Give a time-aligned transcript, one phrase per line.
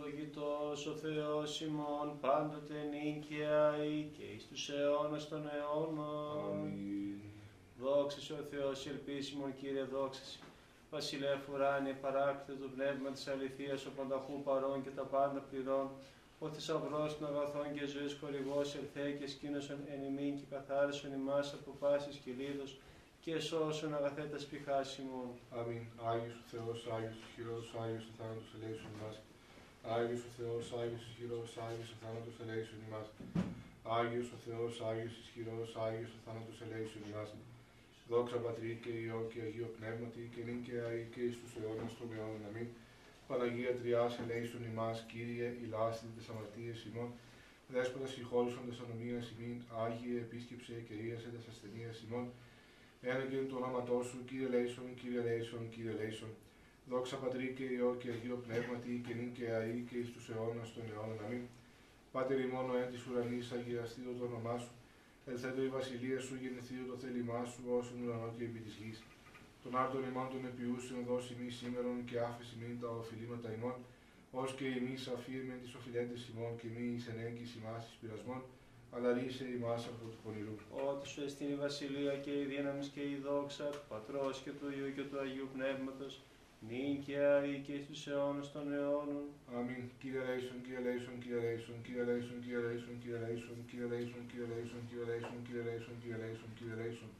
[0.00, 6.50] ευλογητός ο Θεός ημών πάντοτε νίκαια ή και εις τους αιώνας των αιώνων.
[6.50, 7.20] Αμήν.
[7.80, 10.38] Δόξα σε ο Θεός, ελπίσιμον Κύριε, δόξα σε.
[10.90, 15.90] Βασιλεύ ουράνιε, παράκτητο του πνεύμα της αληθείας, ο πανταχού παρών και τα πάντα πληρών,
[16.38, 21.52] ο θησαυρός των αγαθών και ζωής χορηγός, ελθέ και σκήνωσον εν ημίν και καθάρισον ημάς
[21.54, 22.78] από πάσης κυλίδος
[23.20, 25.30] και σώσον αγαθέτας σπιχάς ημών.
[25.58, 25.84] Αμήν.
[26.10, 29.16] Άγιος ο Θεός, Άγιος ο χειρός, Άγιος ο θάνατος ελέησον ημάς.
[29.96, 33.08] Άγιος ο Θεός, Άγιος ο χειρός, Άγιος ο θάνατος ελέησον ημάς.
[33.98, 37.30] Άγιος ο Θεός, Άγιος ισχυρός, Άγιος ο θάνατος ελέησον ημάς.
[38.10, 41.92] Δόξα Πατρί και Υιό και Αγίο Πνεύματι και νυν και αεί και εις τους αιώνας
[41.98, 42.42] των αιώνων.
[42.48, 42.68] Αμήν.
[43.28, 47.08] Παναγία Τριάς ελέησον ημάς, Κύριε, ηλάστη τις αμαρτίες ημών.
[47.72, 52.24] Δέσποτας συγχώρησον τες ανομίας ημίν, Άγιε επίσκεψε και ίασε τες ασθενείες ημών.
[53.10, 56.32] Έλεγε το όνοματό σου, Κύριε Λέισον, Κύριε Λέισον, Κύριε Λέισον.
[56.92, 60.68] Δόξα Πατρί και Υιό και Αγίο Πνεύματι και νυν και αεί και εις τους αιώνας
[60.74, 61.18] των αιώνων.
[61.24, 61.44] Αμήν.
[62.12, 64.72] Πάτερ ημών ο εν της ουρανής, αγιαστήτω το όνομά σου.
[65.30, 68.98] Ελθέτω η βασιλεία σου, γεννηθείο το θέλημά σου, όσον ουρανό και επί της γης.
[69.62, 73.76] Τον άρτον ημών των επιούσεων δώσει μη σήμερον και άφηση μην τα οφειλήματα ημών,
[74.40, 78.40] ως και εμείς αφήρμεν τις οφειλέντες ημών και μη εις ενέγκης ημάς εις πειρασμών,
[78.94, 80.56] αλλά ρύσαι ημάς από του πονηρού.
[80.88, 84.66] Ότι σου εστίν η βασιλεία και η δύναμη και η δόξα του Πατρός και του
[84.76, 86.12] Υιού και του Αγίου Πνεύματος,
[86.68, 89.24] νυν και αεί και εις τους αιώνας των αιώνων.
[89.56, 89.82] Αμήν.
[90.00, 94.46] Κύριε ελέησον, Κύριε ελέησον, Κύριε ελέησον, Κύριε ελέησον, Κύριε ελέησον, Κύριε ελέησον, Κύριε ελέησον, Κύριε
[94.50, 97.10] ελέησον, Κύριε ελέησον, Κύριε ελέησον, Κύριε ελέησον, Κύριε ελέησον.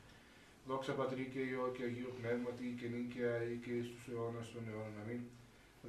[0.68, 4.46] Δόξα Πατρί και Υιώ και Αγίω Πνεύματι και νυν και αεί και εις τους αιώνας
[4.52, 5.00] των αιώνων.
[5.02, 5.20] Αμήν.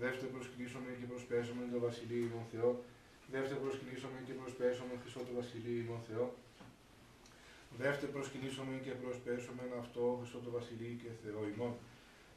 [0.02, 2.72] Δεύτε προσκυνήσωμεν και προσπέσωμεν τω Βασιλεί ημών Θεώ.
[3.33, 6.25] Δεύτε προσκυνήσαμε και προσπέσαμε Χριστό το Βασιλείο ημών Θεό.
[7.79, 11.73] Δεύτε προσκυνήσαμε και προσπέσαμε αυτό Χριστό το Βασιλείο και Θεό ημών.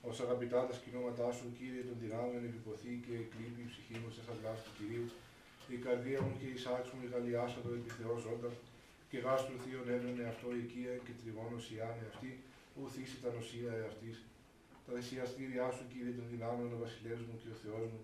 [0.09, 4.21] Ως αγαπητά τα σκηνώματά σου, Κύριε των δυνάμεων, επιποθεί και εκλείπει η ψυχή μου σε
[4.33, 5.07] αυλάς του Κυρίου.
[5.75, 8.51] Η καρδία μου και η σάξη μου γαλλιάσα το επί Θεός ζώντα.
[9.11, 12.31] Και γάστρου θείον έβρενε αυτό η οικία και τριγώνος ιάνε αυτή,
[12.77, 14.17] ου θύσει τα νοσία εαυτής.
[14.85, 18.01] Τα θυσιαστήριά σου, Κύριε των δυνάμεων, ο Βασιλεύς μου και ο Θεός μου.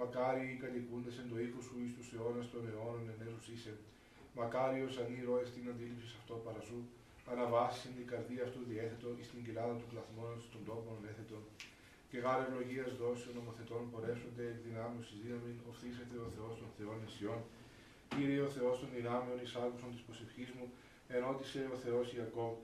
[0.00, 3.74] Μακάρι οι κατοικούντες εν το οίκο σου εις τους αιώνας των αιώνων ενέσους είσαι.
[4.38, 6.80] Μακάριος ανήρωες την αντίληψης αυτό παρασού.
[7.32, 11.42] Αναβάσει την καρδία αυτού διέθετο εις την κοιλάδα του κλαθμόνος των τόπων έθετων.
[12.10, 16.98] Και γάρε ευλογίας δόσεων νομοθετών πορεύσονται εκ δυνάμεως εις δύναμη, οφθήσεται ο Θεός των Θεών
[17.08, 17.40] Ισιών.
[18.14, 20.66] Κύριε ο Θεός των δυνάμεων εις άκουσον της προσευχής μου,
[21.16, 22.54] ενώτησε ο Θεός Ιακώβ.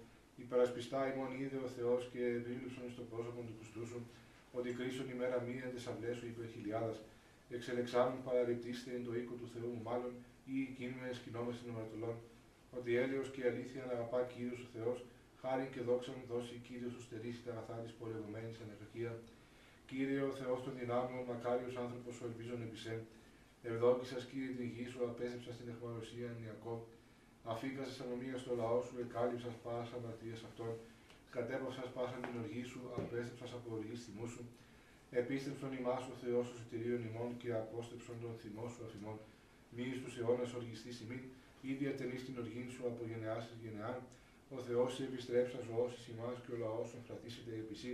[0.45, 4.01] Υπερασπιστά ημών είδε ο Θεός και επίληψον εις το πρόσωπο του κουστού σου,
[4.59, 6.97] ότι κρίσον ημέρα μία εν αυλές σου υπερ χιλιάδας.
[7.57, 10.13] Εξελεξάμουν παραληπτήστε εν το οίκο του Θεού μου μάλλον,
[10.55, 12.17] ή κίνουμε σκηνόμες στην αμαρτωλών.
[12.79, 14.99] Ότι έλεος και αλήθεια να αγαπά Κύριος ο Θεός,
[15.41, 19.13] χάρη και δόξα μου δώσει Κύριος σου στερήσει τα αγαθά της πολεμωμένης ανεφακία.
[19.91, 22.95] Κύριε ο Θεός των δυνάμεων, μακάριος άνθρωπος σου ελπίζον επί σε.
[23.71, 26.81] Ευδόκησας Κύριε την γη σου, απέστρεψα στην εχμαλωσία εν Ιακώβ.
[27.53, 30.73] Αφήκασες ανομία στο λαό σου, εκάλυψας πάσα αμαρτίας αυτών.
[31.35, 34.43] Κατέπαυσας πάσα την οργή σου, απέστρεψας από οργή θυμού σου.
[35.21, 39.19] Επίστρεψον ημάς ο Θεός σου σωτηρίων ημών και απόστρεψον τον θυμό σου αφημών.
[39.75, 41.23] Μη εις τους αιώνας οργιστής ημίν,
[41.71, 43.97] ήδη ατενείς την οργήν σου από γενεάς εις γενεάν.
[44.57, 47.93] Ο Θεός σε επιστρέψα ζωώσεις ημάς και ο λαός σου φρατήσεται επί σύ.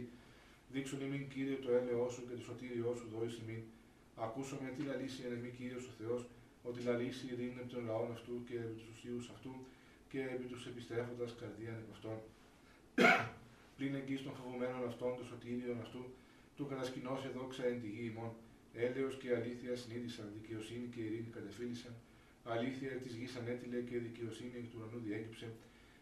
[0.73, 3.63] Δείξουν ημίν Κύριε το έλεό σου και το σωτήριό σου δόης ημίν.
[4.27, 6.21] Ακούσαμε τι λαλήσει εν εμή Κύριος ο Θεός,
[6.69, 9.53] ότι λαλήσει ειρήνη επί των λαών αυτού και επί τους ουσίους αυτού
[10.11, 12.19] και επί τους επιστρέφοντας καρδίαν επ' αυτών.
[13.77, 16.03] Πλην εγγύς των φοβουμένων αυτών, το σωτήριον αυτού,
[16.57, 18.33] του κατασκηνώσει δόξα εν τη γη ημών.
[18.75, 21.95] Έλεος και αλήθεια συνείδησαν, δικαιοσύνη και ειρήνη κατεφίλησαν.
[22.45, 25.49] Αλήθεια εκ της γης ανέτειλε και δικαιοσύνη εκ του ουρανού διέκυψε.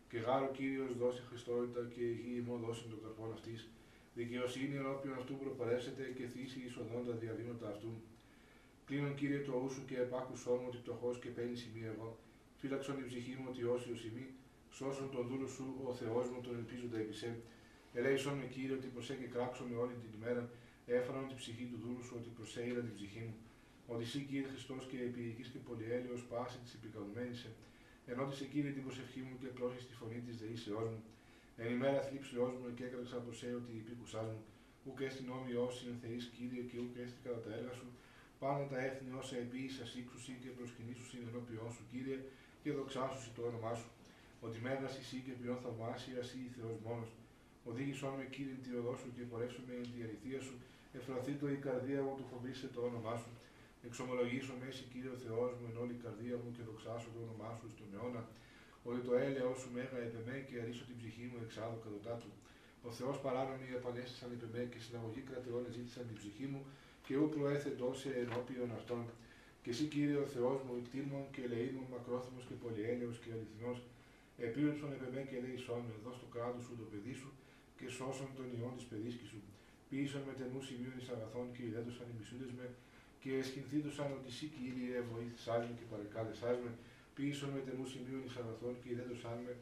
[0.08, 3.68] Και γάρο Κύριος δώσει Χριστότητα και η γη ημών δώσει τον καρπόν αυτής.
[4.14, 6.74] Δικαιοσύνη ενώπιον αυτού προπορεύσεται και θύσει εις
[7.06, 7.92] τα διαδήματα αυτού.
[8.86, 12.18] Κλείνον Κύριε το ούσου και επάκουσό μου ότι πτωχός και παίρνει σημείο εγώ.
[12.60, 14.26] Φύλαξον η ψυχή μου ότι όσιο σημεί.
[14.70, 17.30] Σώσον τον δούλο σου, ο Θεός μου τον ελπίζοντα επί σε.
[17.92, 20.50] Ελέησον με Κύριε ότι προσέ και κράξω με όλη την ημέρα.
[20.86, 23.36] Έφερον την ψυχή του δούλου σου ότι προσέειρα την ψυχή μου.
[23.92, 27.50] Ότι εσύ Κύριε Χριστός και επίοικη και πολυέλεος πάση της επικαλουμένησε.
[28.12, 31.00] Ενώτησε Κύριε την προσευχή μου και πρόσχει τη φωνή της δεήσεώ μου.
[31.62, 34.38] Εν ημέρα θλίψεώ μου και έκραξα από σε ότι υπήκουσά μου.
[34.86, 37.86] Ούκ έστι νόμοι όσοι εν θεείς Κύριε και ούκ έστι κατά τα έργα σου.
[38.42, 42.18] Πάνω τα έθνη όσα επίησα σύξουσι και προσκυνήσου ενώπιόν σου Κύριε
[42.62, 43.88] και δοξάσου το όνομά σου.
[44.46, 47.10] Ότι μέγα εσύ και ποιόν θαυμάσια εσύ Θεός μόνος.
[47.68, 50.54] Οδήγησόν με Κύριε τη οδό σου και πορεύσουμε εν τη αληθεία σου.
[50.98, 53.30] Εφραθεί το η καρδία μου του φοβήσε το όνομά σου.
[53.86, 57.18] Εξομολογήσω με εσύ Κύριε ο Θεός μου εν όλη η καρδία μου και δοξάσω το
[57.26, 58.22] όνομά σου στον αιώνα.
[58.88, 62.30] Ότι το έλεος σου μέγα επεμέ και αρίσω την ψυχή μου εξάδω κατωτά του.
[62.88, 66.60] Ο Θεός παράνομοι επανέστησαν επεμέ και συναγωγή κρατεών ζήτησαν την ψυχή μου
[67.04, 69.02] και ού προέθετο σε ενώπιον αυτών.
[69.62, 73.78] Και εσύ Κύριε ο Θεός μου, εκτίμων και ελεήμων, μακρόθυμος και πολυέλαιος και αληθινός,
[74.46, 75.56] επίρρεψον επεμέ και λέει
[75.88, 77.30] με, δώσ' το κράτος σου το παιδί σου
[77.78, 79.40] και σώσον τον ιόν της παιδίσκης σου.
[79.88, 82.66] Ποιήσον με τενού σημείων εις αγαθών και ιδέτωσαν οι μισούντες με
[83.28, 86.70] και εσχυνθήτωσαν ότι εσύ Κύριε βοήθησάς με και παρεκάλεσάς με.
[87.14, 89.52] Ποιήσον με τενού σημείων εις αγαθών και ιδέτωσαν με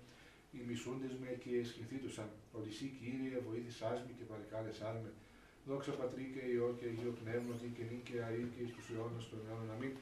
[0.54, 5.10] οι μισούντες με και εσχυνθήτωσαν ότι εσύ Κύριε βοήθησάς με και παρεκάλεσάς με.
[5.68, 9.24] Δόξα Πατρί και Υιό και Αγίο Πνεύματι και νύν και αή και εις τους αιώνας
[9.30, 9.68] των αιώνων.
[9.74, 9.94] Αμήν.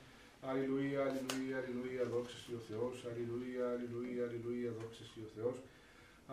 [0.50, 2.94] Αλληλούια, αλληλούια, αλληλούια, δόξα ο Θεός.
[3.08, 5.56] Αλληλούια, αλληλούια, αλληλούια, δόξα ο Θεός.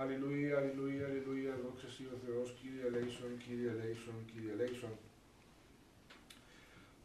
[0.01, 2.47] Αλληλούια, αλληλούια, αλληλούια, δόξα ο Θεός.
[2.59, 4.95] Κύριε Λέισον, Κύριε Λέισον, Κύριε Λέισον.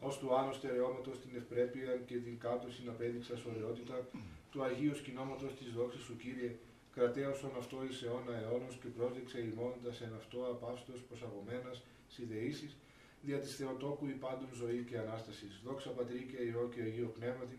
[0.01, 4.09] Ω του άνω στερεώματος την ευπρέπεια και την κάτω συναπέδειξα ωραιότητα
[4.51, 6.57] του Αγίου σκηνώματος της δόξης σου, Κύριε,
[6.95, 12.77] κρατέωσον αυτό εις αιώνα αιώνος και πρόσδεξε ημώντας εν αυτό απάστος προσαγωμένας σιδεήσεις,
[13.23, 15.61] δια της Θεοτόκου η πάντων ζωή και Ανάστασης.
[15.65, 17.59] Δόξα Πατρί και Υιό και Αγίο Πνεύματι,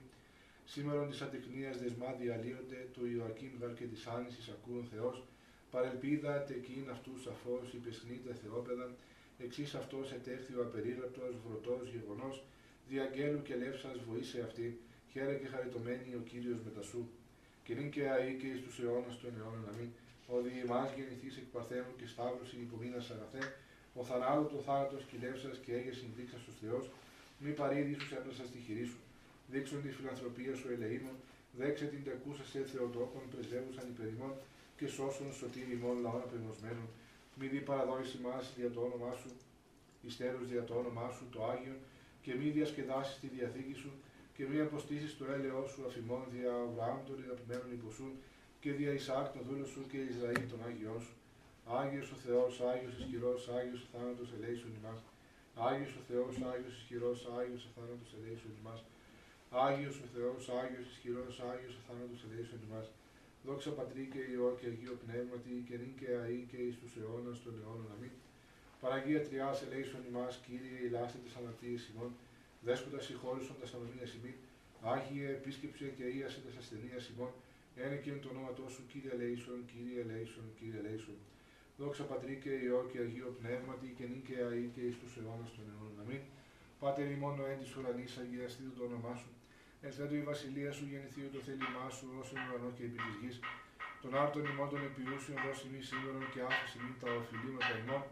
[0.66, 5.24] σήμερον της ατεκνίας δεσμά διαλύονται, του Ιωακήμ γαρ και της άνησης ακούων Θεός,
[5.72, 8.88] παρελπίδα τεκείν αυτού σαφώς υπεσχνείται Θεόπεδα,
[9.44, 12.36] εξής αυτός ετέχθη ο απερίγραπτος, βρωτός, γεγονός,
[12.90, 14.68] διαγγέλου και λεύσας βοήσε αυτή,
[15.12, 17.04] χαίρε και χαριτωμένη ο Κύριος μετασού.
[17.64, 19.90] Και νυν και αή και εις τους αιώνας των αιώνων αμήν,
[20.34, 23.44] οδη ημάς γεννηθείς εκ παρθένου και σταύρωση υπομείνας αγαθέ,
[24.00, 26.80] ο θανάτου το θάνατος κυλεύσα και έγε δείξας στους Θεό,
[27.44, 29.00] μη παρήδη σου έπλασα στη χειρή σου.
[29.52, 31.16] Δείξον τη φιλανθρωπία σου ελεήμων,
[31.60, 34.34] δέξε την τεκούσα σε Θεοτόκον, πρεσβεύουσαν υπερημών
[34.78, 36.88] και σώσουν σωτήρι ημών λαών απεγνωσμένων.
[37.40, 39.32] Μη δει παραδόηση μας δια το όνομά σου,
[40.02, 41.76] υστέρους δια το όνομά σου, το Άγιο,
[42.22, 43.92] και μη διασκεδάσεις τη διαθήκη σου,
[44.36, 48.14] και μη αποστήσεις το έλεό σου αφημών δια Αβραάμ των αγαπημένων υποσούν,
[48.60, 51.16] και δια Ισάκ τον δούλο σου και Ισραήλ των Άγιών σου
[51.70, 55.00] Άγιος ο Θεός, Άγιος ισχυρός, Άγιος ο θάνατος ελέησον ημάς.
[55.70, 58.80] Άγιος ο Θεός, Άγιος ισχυρός, Άγιος ο θάνατος ελέησον ημάς.
[59.66, 62.88] Άγιος ο Θεός, Άγιος ισχυρός, Άγιος ο θάνατος ελέησον ημάς.
[63.48, 67.38] Δόξα Πατρί και Υιό και Αγίο Πνεύματι και νυν και αή και εις τους αιώνας
[67.44, 67.90] των αιώνων.
[67.96, 68.14] Αμήν.
[68.82, 72.10] Παναγία Τριάς ελέησον ημάς, Κύριε ηλάστε τις αμαρτίες ημών,
[72.66, 74.36] δέσποτα συγχώρησον τα στανομία ημών,
[74.94, 77.32] Άγιε επίσκεψε και ίασε τα ασθενεία ημών,
[77.84, 81.18] ένεκεν το όνομα σου, Κύριε ελέησον, Κύριε ελέησον, Κύριε ελέησον.
[81.80, 85.50] Δόξα Πατρί και Υιό και Αγίο Πνεύματι και νυν και αή και εις τους αιώνας
[85.56, 85.98] των αιώνων.
[86.04, 86.22] Αμήν.
[86.82, 89.30] Πάτερ ημών ο εν της ουρανής αγιαστήτω το όνομά σου.
[89.86, 93.38] Ενθέτω η βασιλεία σου γεννηθεί το θέλημά σου ως εν ουρανό και επί της γης.
[94.02, 98.04] Τον άρτον ημών των επιούσιων δώσει μη σύγχρονων και άφηση μη τα οφειλήματα ημών,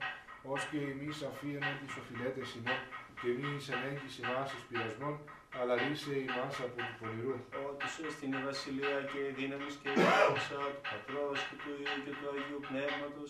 [0.54, 2.80] ως και εμείς αφίενον τις οφειλέτες ημών
[3.20, 5.16] και μη εις ενέγγιση ημάς εις πειρασμών,
[5.60, 7.36] αλλά ρίσε ημάς από του πονηρού.
[7.68, 11.72] Ότι σου στην η βασιλεία και η δύναμης και η δόξα του Πατρός και του
[11.82, 13.30] Υιού και του Αγίου Πνεύματος,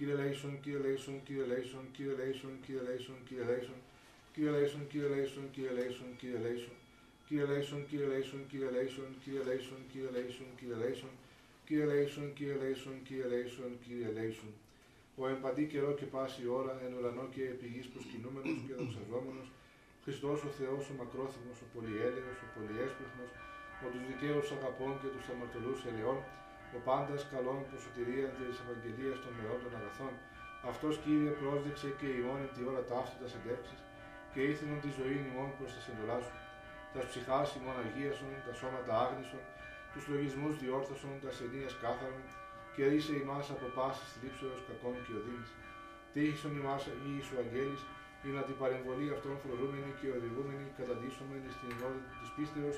[0.00, 3.76] Κύριε ελέησον, Κύριε ελέησον, Κύριε ελέησον, Κύριε ελέησον, Κύριε ελέησον, Κύριε ελέησον,
[4.32, 10.10] Κύριε ελέησον, Κύριε ελέησον, Κύριε ελέησον, Κύριε ελέησον, Κύριε ελέησον, Κύριε ελέησον, Κύριε ελέησον, Κύριε
[10.16, 11.06] ελέησον, Κύριε ελέησον,
[11.66, 14.52] Κύριε Λέισον, Κύριε Λέισον, Κύριε ελέησον, Κύριε ελέησον, Κύριε ελέησον.
[15.20, 19.48] Ο εν παντί καιρώ και πάση ώρα, εν ουρανώ και επί γης προσκυνούμενος και δοξαζόμενος,
[20.04, 23.30] Χριστός ο Θεός ο μακρόθυμος, ο πολυέλεος, ο πολυεύσπλαχνος,
[23.82, 26.18] ο τους δικαίους αγαπών και τους αμαρτωλούς ελεών,
[26.76, 30.12] ο πάντας καλών προσωτηρία της Ευαγγελίας των μεών των αγαθών,
[30.70, 33.80] αυτός Κύριε πρόσδεξε και ημών τη ώρα ταύτητας αντέψεις
[34.32, 36.34] και ήθελον τη ζωή ημών προς τα σεντολά σου.
[36.92, 39.44] Τας ψυχάς ημών αγίασον, τα σώματα άγνησον,
[39.92, 42.24] τους λογισμούς διόρθωσον, τας σενίας κάθαρον
[42.74, 45.50] και ρίσε ημάς από πάσης θλίψεως κακών και οδύνης.
[46.12, 47.82] Τύχησον ημάς Αγίοι σου αγγέλης,
[48.26, 52.76] ή να την παρεμβολή αυτών φρουρούμενη και οδηγούμενη καταντήσομενη στην ενότητα της πίστεως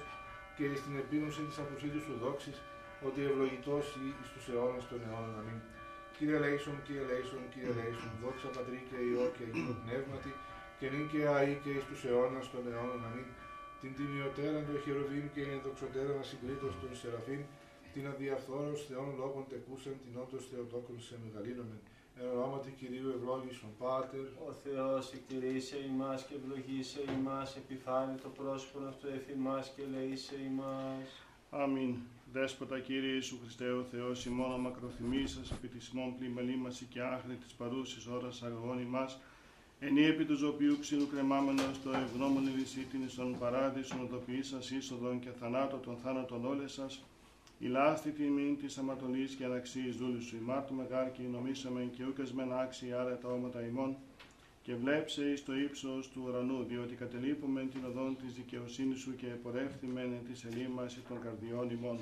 [0.56, 2.56] και στην επίγνωση της αποσύντου σου δόξης,
[3.06, 5.35] ότι ευλογητός ή εις τους αιώνας των αιώνων.
[5.40, 5.59] Αμήν.
[6.16, 10.32] Κύριε Λέισον, Κύριε Λέισον, Κύριε Λέισον, δόξα Πατρί και Υιό και Αγίο Πνεύματι,
[10.78, 13.00] και νυν και αή και εις τους αιώνας των αιώνων.
[13.09, 13.28] Αμήν.
[13.80, 17.42] Την τιμιωτέρα του Χεροβήμ και την ενδοξωτέρα ασυγκρίτως των Σεραφείμ,
[17.94, 21.80] την αδιαφθόρος Θεών λόγων τεκούσαν, την όντως Θεοτόκον σε μεγαλύνομεν.
[22.18, 24.26] Εν ονόματι Κυρίου ευλόγησον Πάτερ.
[24.49, 31.09] Ο Θεός εκτηρήσε ημάς και ευλογήσε ημάς, επιφάνει το πρόσωπο αυτού εφημάς και λεήσε ημάς.
[31.50, 31.94] Αμήν.
[32.32, 38.06] Δέσποτα Κύριε Ιησού Χριστέ ο Θεός, ημών μακροθυμής σας, επιτισμών πλημελήμασι και άχνη της παρούσης
[38.06, 39.18] ώρας αγώνη μας,
[39.80, 45.76] ενή επί του ζωπιού ξύλου κρεμάμενος, το ευγνώμων ειδησίτην στον παράδεισο νοδοποιήσας είσοδον και θανάτω
[45.76, 47.02] των θάνατων όλες σας,
[47.58, 51.22] η λάστη τιμή της αματολή και αναξίης δούλης σου ημάρ του και
[51.96, 52.68] και ούκεσμεν άρα
[53.00, 53.96] άρετα όματα ημών,
[54.62, 59.26] και βλέψε εις το ύψος του ουρανού, διότι κατελείπουμε την οδόν της δικαιοσύνης σου και
[59.26, 61.99] πορεύθυμεν της ελίμαση των καρδιών ημών.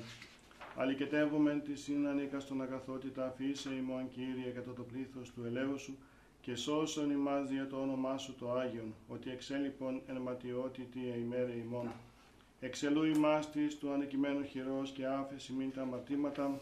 [0.75, 5.97] Αλικετεύουμε τη σύνανικα στον αγαθότητα, αφήσε ημών Κύριε κατά το πλήθος του ελαίου σου,
[6.41, 11.91] και σώσον ημάς δια το όνομά σου το Άγιον, ότι εξέλιπον εν ματιότητη ημέρε ημών.
[12.59, 16.59] Εξελού ημάς της του ανεκειμένου χειρός και άφεση μην τα αμαρτήματα,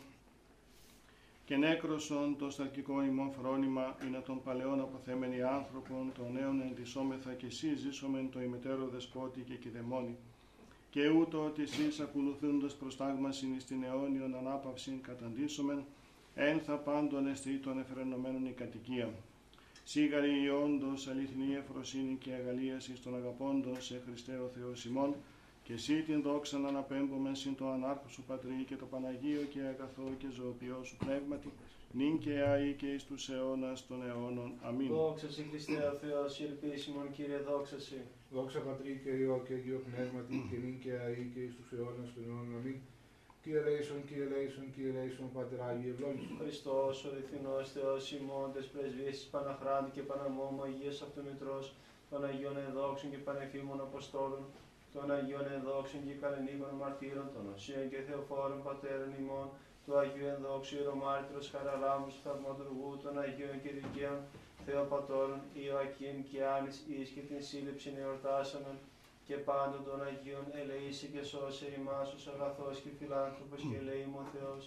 [1.49, 7.45] και νέκροσον το σταρκικό ημών φρόνημα, είναι των παλαιών αποθέμενοι άνθρωπον, των νέων εντυσσόμεθα και
[7.45, 10.15] εσύ ζήσομεν το ημετέρω δεσπότη και κηδεμόνι.
[10.89, 15.83] Και ούτω ότι εσείς ακολουθούντας προστάγμασιν εις την αιώνιον ανάπαυσιν καταντήσομεν,
[16.35, 19.09] εν θα πάντων εστί των εφρενωμένων η κατοικία.
[19.83, 25.15] Σίγαρη η όντως αληθινή εφροσύνη και αγαλίαση των αγαπώντων σε Χριστέ ο Θεός ημών,
[25.69, 29.61] και εσύ την δόξα να αναπέμπουμε συν το ανάρχο σου Πατρί και το Παναγίο και
[29.73, 31.49] αγαθό και ζωοποιό σου πνεύματι,
[31.97, 34.49] νυν και αεί και εις τους αιώνας των αιώνων.
[34.67, 34.87] Αμήν.
[34.87, 37.97] Δόξα σε Χριστέ ο Θεός, η ελπίσιμον Κύριε, δόξα σε.
[38.35, 42.09] Δόξα Πατρί και Υιό και Αγίο Πνεύματι και νυν και αεί και εις τους αιώνας
[42.13, 42.57] των αιώνων.
[42.59, 42.77] Αμήν.
[43.41, 46.37] Κύριε Λέησον, Κύριε Λέησον, Κύριε Λέησον, Πατερ Άγιε ευλόγησον.
[46.41, 51.65] Χριστός, ο αληθινός Θεός ημών, τες πρεσβείες της Παναχράντου και Παναμόμου, Αγίας Αυτομητρός,
[52.09, 54.43] των Αγίων Εδόξων και Πανεφήμων Αποστόλων,
[54.93, 59.47] των Αγίων Ενδόξων και Κανονίκων Μαρτύρων, των Οσίων και Θεοφόρων Πατέρων ημών,
[59.85, 64.19] του Αγίου Ενδόξου Ιερομάρτυρος Χαραλάμπους Θαυματουργού, των Αγίων και Δικαίων
[64.65, 68.77] Θεοπατώρων Ιωακήμ και Άνης εις και την σύλληψη εορτάσανον
[69.27, 74.63] και πάντων των Αγίων ελεήσει και σώσε ημάς ως αγαθός και φιλάνθρωπος και ελεήμων Θεός,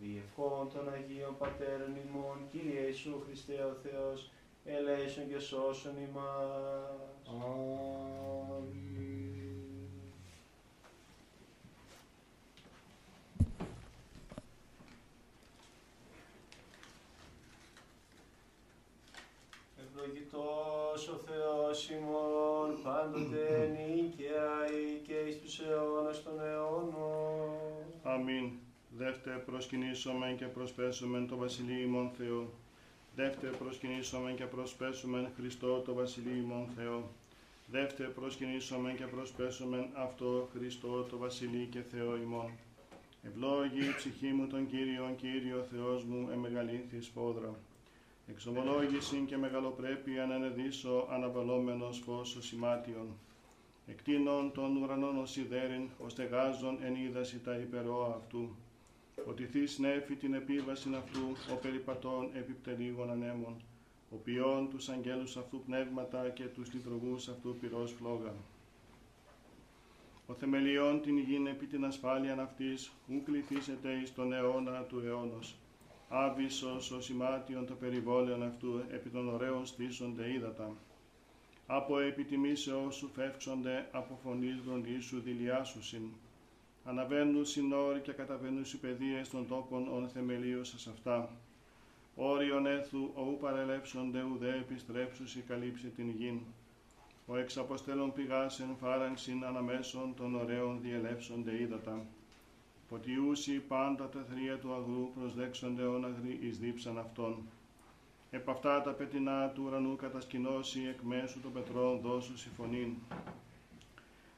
[0.00, 4.30] διευχών των Αγίων Πατέρων ημών, Κύριε Ιησού Χριστέ ο Θεός,
[4.64, 7.02] ελέησον και σώσον ημάς.
[7.28, 9.02] Αμήν.
[20.04, 27.50] Ευλογητός ο Θεός ημών, πάντοτε νίκαια ή και εις τους αιώνας των αιώνων.
[28.02, 28.50] Αμήν.
[28.96, 32.50] Δεύτε προσκυνήσομεν και προσπέσομεν το Βασιλείο ημών Θεό.
[33.16, 37.10] Δεύτε προσκυνήσομεν και προσπέσομεν Χριστό το Βασιλείο ημών Θεό.
[37.66, 42.50] Δεύτε προσκυνήσομεν και προσπέσομεν αυτό Χριστό το Βασιλείο και Θεό ημών.
[43.22, 47.54] Ευλόγη η ψυχή μου τον Κύριον, Κύριο Θεός μου, εμεγαλύνθης σπόδρα.
[48.26, 53.08] Εξομολόγηση και μεγαλοπρέπεια να ενεδίσω αναβαλόμενος φως σημάτιον.
[53.86, 58.56] Εκτείνων των ουρανών ως σιδέριν, ως τεγάζων εν είδαση τα υπερόα αυτού.
[59.26, 61.20] Ότι θείς νέφη την επίβαση αυτού,
[61.52, 63.62] ο περιπατών επιπτερίγων ανέμων.
[64.10, 68.34] Ο ποιόν τους αγγέλους αυτού πνεύματα και τους λειτουργούς αυτού πυρός φλόγα.
[70.26, 75.56] Ο θεμελιών την γην επί την ασφάλειαν αυτής, ου κληθήσετε εις τον αιώνα του αιώνος
[76.14, 80.76] άβυσος ο σημάτιον το περιβόλαιον αυτού, επί των ωραίων στήσονται ύδατα.
[81.66, 86.02] Από επιτιμήσεώς σου φεύξονται, από φωνής σου δηλιάσουσιν.
[86.84, 91.30] Αναβαίνουν συνόροι και καταβαίνουν οι παιδείες των τόπων ον θεμελίους σας αυτά.
[92.14, 96.40] Όριον έθου, ου παρελεύσονται ουδέ επιστρέψουσι καλύψει την γην.
[97.26, 102.06] Ο εξαποστέλων πηγάς εν φάραγξιν αναμέσων των ωραίων διελεύσονται ύδατα
[103.30, 107.36] ούσι πάντα τα θρία του αγρού προσδέξονται όναγροι εις δίψαν αυτών.
[108.30, 112.94] Επ' αυτά τα πετεινά του ουρανού κατασκηνώσει εκ μέσου των πετρών δώσου συμφωνήν.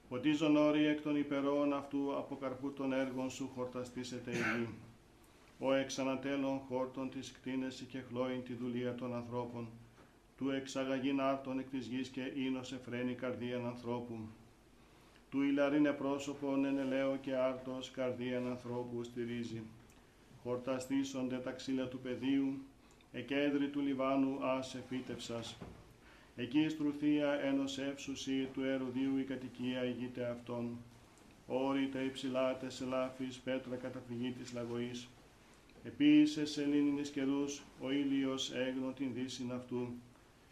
[0.09, 4.69] Ποτίζον όροι εκ των υπερών αυτού από καρπού των έργων σου χορταστήσετε η γη.
[5.59, 9.69] Ο εξανατέλων χόρτων της κτίνεση και χλώην τη δουλεία των ανθρώπων.
[10.37, 14.19] Του εξαγαγήν άρτων εκ της γης και ίνος εφραίνει καρδίαν ανθρώπου
[15.35, 19.63] του ηλαρίνε πρόσωπον εν ελαίο και άρτος καρδίαν ανθρώπου στηρίζει.
[20.43, 22.59] Χορταστήσονται τα ξύλα του πεδίου,
[23.13, 25.57] εκέντρη του Λιβάνου άσε φύτευσας.
[26.37, 30.79] Εκεί στρουθία ένος εύσουσι του ερουδίου η κατοικία ηγείται αυτών.
[31.47, 35.09] Όρη τα υψηλά τεσελάφης πέτρα καταφυγή της λαγωής.
[35.85, 39.89] Επίσης σε λίνινες καιρούς ο ήλιος έγνω την δύσιν αυτού.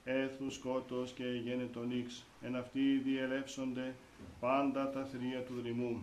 [0.04, 3.94] Έθου σκότος και γένετον ίξ, εν αυτοί διελεύσονται
[4.40, 6.02] πάντα τα θρία του δρυμού.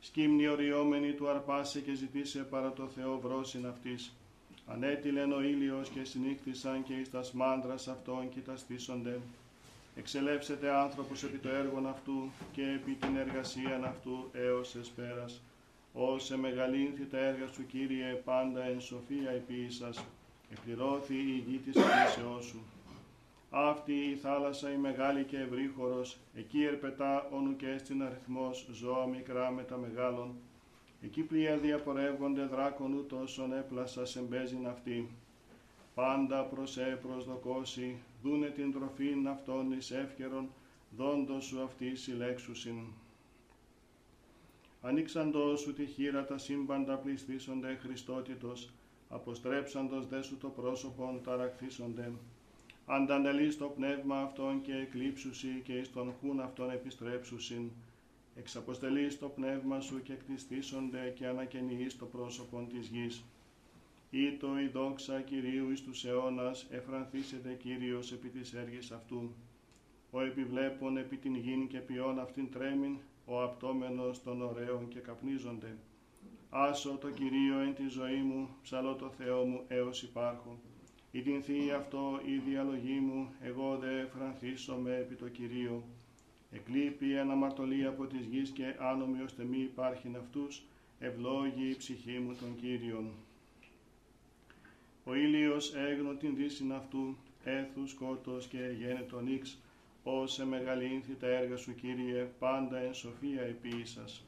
[0.00, 4.12] Σκύμνη οριόμενη του αρπάσε και ζητήσε παρά το Θεό βρόσιν αυτής.
[4.66, 9.20] Ανέτειλεν ο ήλιος και συνήχθησαν και εις τας μάντρας αυτών κοιταστήσονται.
[9.96, 15.42] Εξελεύσετε άνθρωπος επί το έργον αυτού και επί την εργασίαν αυτού έως εσπέρας.
[15.92, 20.04] Όσε μεγαλύνθη τα έργα σου Κύριε πάντα εν σοφία επί σας.
[20.50, 21.76] Επληρώθη η γη της
[22.40, 22.62] σου.
[23.50, 29.50] Αυτή η θάλασσα η μεγάλη και ευρύχωρος, εκεί ερπετά όνου και στην αριθμός ζώα μικρά
[29.50, 30.34] με τα μεγάλων.
[31.02, 35.10] Εκεί πλοία διαπορεύονται δράκων ούτωσον έπλασα σεμπέζιν αυτή.
[35.94, 40.48] Πάντα προς ε προσδοκώσει, δούνε την τροφήν αυτών εις εύκαιρον,
[40.96, 42.76] δόντος σου αυτή συλλέξουσιν.
[44.82, 48.70] Ανοίξαντος σου τη χείρα τα σύμπαντα πληστήσονται Χριστότητος,
[49.08, 52.12] αποστρέψαντος δε σου το πρόσωπον ταραχθήσονται.
[52.86, 57.70] Αντανελείς το πνεύμα αυτόν και εκλείψουσι και εις τον χούν αυτόν επιστρέψουσιν.
[58.36, 63.24] Εξαποστελείς το πνεύμα σου και κτιστήσονται και ανακαινιείς το πρόσωπον της γης.
[64.10, 69.34] Ήτο η δόξα Κυρίου εις τους αιώνας, εφρανθήσεται Κύριος επί της έργης αυτού.
[70.10, 72.96] Ο επιβλέπων επί την γην και ποιόν αυτήν τρέμην,
[73.26, 75.76] ο απτόμενος των ωραίων και καπνίζονται.
[76.50, 80.58] Άσο το Κυρίο εν τη ζωή μου, ψαλώ το Θεό μου έως υπάρχω.
[81.10, 85.82] Η την θεία αυτό η διαλογή μου, εγώ δε εφρανθήσομαι επί το Κυρίο.
[86.50, 90.62] Εκλείπει η αναμαρτωλή από της γης και άνομοι ώστε μη υπάρχειν αυτούς,
[90.98, 93.10] ευλόγη η ψυχή μου των Κύριων.
[95.04, 99.58] Ο ήλιος έγνω την δύσιν αυτού, έθους σκότος και γένετον ύξ,
[100.02, 104.24] όσε μεγαλύνθη τα έργα σου Κύριε, πάντα εν σοφία επίησας.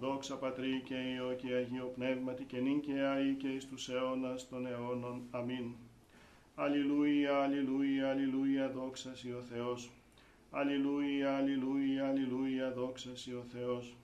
[0.00, 4.48] Δόξα Πατρί και Υιό και Αγίο Πνεύματι και νυν και αεί και εις τους αιώνας
[4.48, 5.22] των αιώνων.
[5.30, 5.72] Αμήν.
[6.54, 9.90] Αλληλούια, αλληλούια, αλληλούια, δόξα Σοι ο Θεός.
[10.50, 13.96] Αλληλούια, αλληλούια, αλληλούια, δόξα Σοι ο Θεός.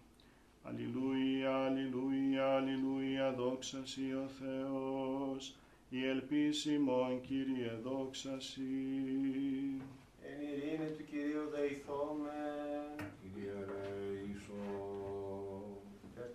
[0.62, 5.54] Αλληλούια, αλληλούια, αλληλούια, δόξα Σοι ο Θεός.
[5.88, 8.62] Η ελπίσιμον Κύριε δόξα Σοι.
[10.26, 13.74] Εν ειρήνη του Κυρίου δεηθόμεν, Κύριε ελέησον.
[13.74, 13.83] υπέρ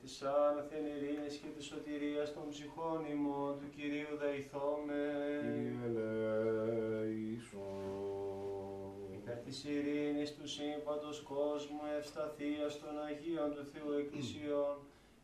[0.10, 7.60] της άνωθεν ειρήνης και της σωτηρίας των ψυχών ημών του Κυρίου δεηθόμεν, Κύριε ελέησον.
[9.18, 14.76] υπέρ της ειρήνης του σύμπαντος κόσμου ευσταθίας των Αγίων του Θεού Εκκλησιών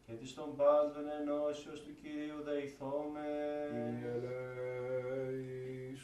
[0.05, 4.11] και της των πάντων ενώσεως του Κυρίου δεηθόμεν, Κύριε
[5.25, 5.95] ελέησον.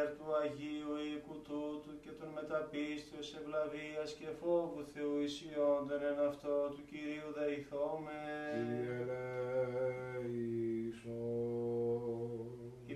[0.00, 6.54] Υπέρ του Αγίου οίκου τούτου και των μεταπίστεως ευλαβίας και φόβου Θεού ισιόντων εν αυτό
[6.74, 9.90] του Κυρίου δεηθόμεν, Κύριε ελέησον.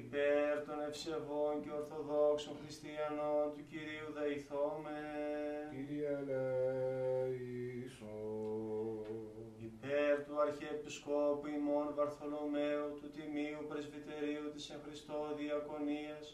[0.01, 7.45] υπέρ των ευσεβών και ορθοδόξων χριστιανών του Κυρίου δεηθόμεν, Κύριε ελέησον.
[9.69, 16.27] υπέρ του Αρχιεπισκόπου ημών Βαρθολομαίου του Τιμίου Πρεσβυτερίου της εν Χριστώ Διακονίας,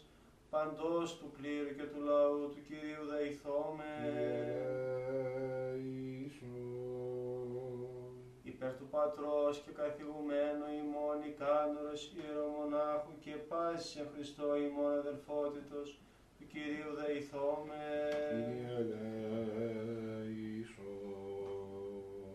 [0.51, 3.85] παντός του κλήρου και του λαού του Κυρίου δεηθόμεν,
[8.43, 15.99] υπέρ του Πατρός και καθηγουμένου ημών ικάνωρος ιερομονάχου και πάσης εν Χριστώ ημών αδελφότητος
[16.37, 18.41] του Κυρίου δεηθόμεν,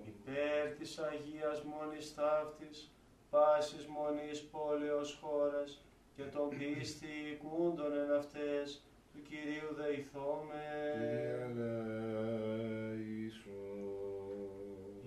[0.06, 2.90] υπέρ της Αγίας Μονής Ταύτης,
[3.30, 5.85] πάσης μονής πόλεως χώρας
[6.16, 11.50] και των πίστη οικούντων εν αυτές του Κυρίου δεηθόμεν,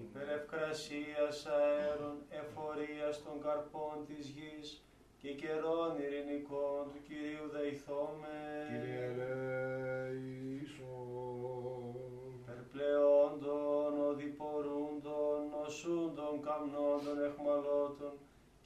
[0.03, 4.83] υπέρ ευκρασίας αέρων, εφορίας των καρπών της γης
[5.21, 8.68] και καιρών ειρηνικών του Κυρίου δεηθόμεν,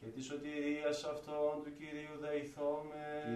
[0.04, 3.28] και της σωτηρίας αυτών του Κυρίου δεηθόμεν.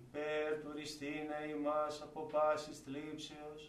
[0.00, 3.62] Υπέρ του ριστήνε ημάς από πάσης θλίψεως,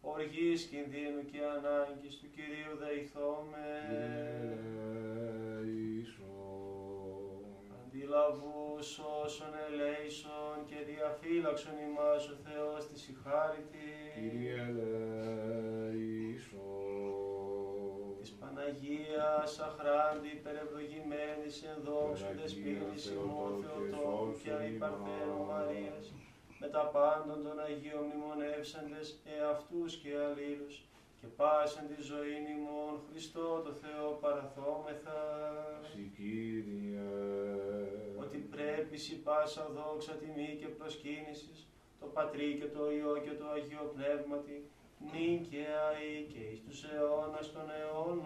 [0.00, 4.18] οργής κινδύνου και ανάγκης του Κυρίου δεηθόμεν.
[7.82, 13.90] Αντιλαβούς όσων ελέησον και διαφύλαξον ημάς ο Θεός της ηχάρητη.
[14.20, 15.47] της
[18.68, 26.04] Παναγίας αχράντη υπερευλογημένης εν δόξου δεσπίνης ημών Θεοτόκου και αϊπαρθένου Μαρίας,
[26.60, 30.76] με τα πάντων των Αγίων μνημονεύσαντες εαυτούς και αλλήλους,
[31.20, 32.94] και πάσαν τη ζωή ημών.
[33.08, 35.20] Χριστό το Θεό παραθόμεθα,
[38.22, 41.58] ότι πρέπει σι πάσα δόξα τιμή και προσκύνησης,
[42.00, 44.56] το Πατρί και το Υιό και το Αγίο Πνεύματι,
[44.98, 48.20] νυν και αεί και εις τους αιώνας των αιώνων.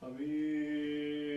[0.00, 1.27] Αμήν.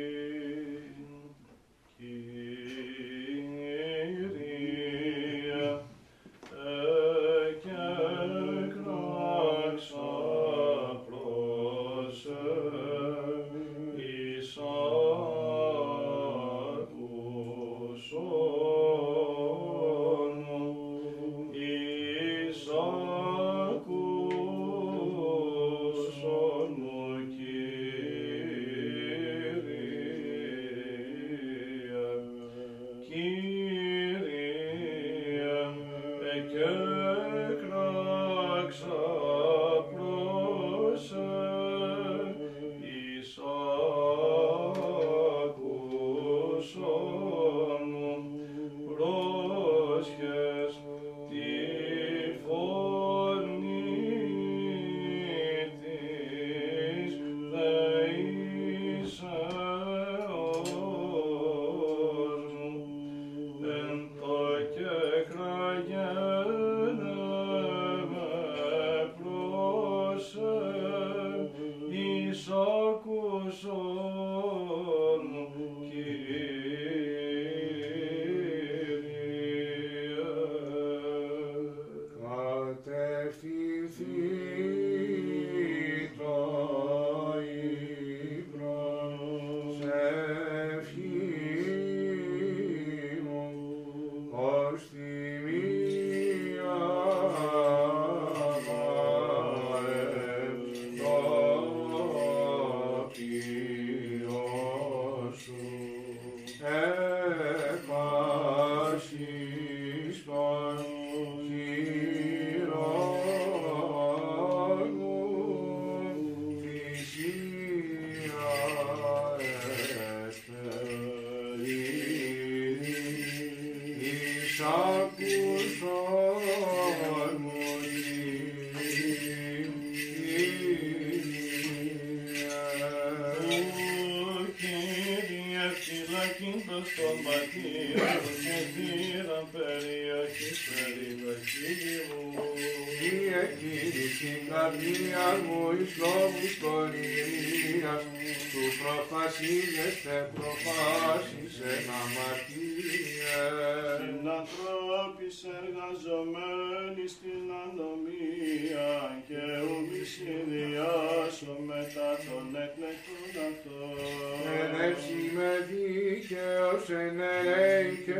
[167.71, 168.19] Ενέει και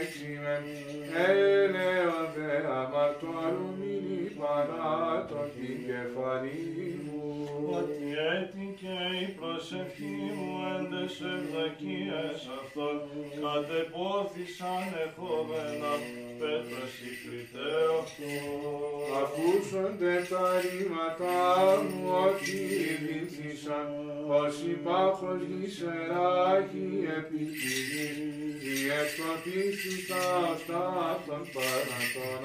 [0.00, 0.54] έξι με
[1.28, 7.97] έλεον δε αμαρτώρου μείνει παρά το την κεφαλή μου.
[8.18, 12.96] Ότι έτυχε η προσευχή μου έντες ευδοκίες αυτών
[13.42, 15.92] κατεπόθησαν εφόμενα
[16.38, 17.12] πέτρας η
[19.22, 21.46] Ακούσονται τα ρήματά
[21.88, 22.58] μου ότι
[23.04, 23.88] βήθησαν
[24.42, 30.86] ως υπάρχος γησεράχη επί τη γης διεκπλωτήσεις τα οστά
[31.26, 32.42] των παρατών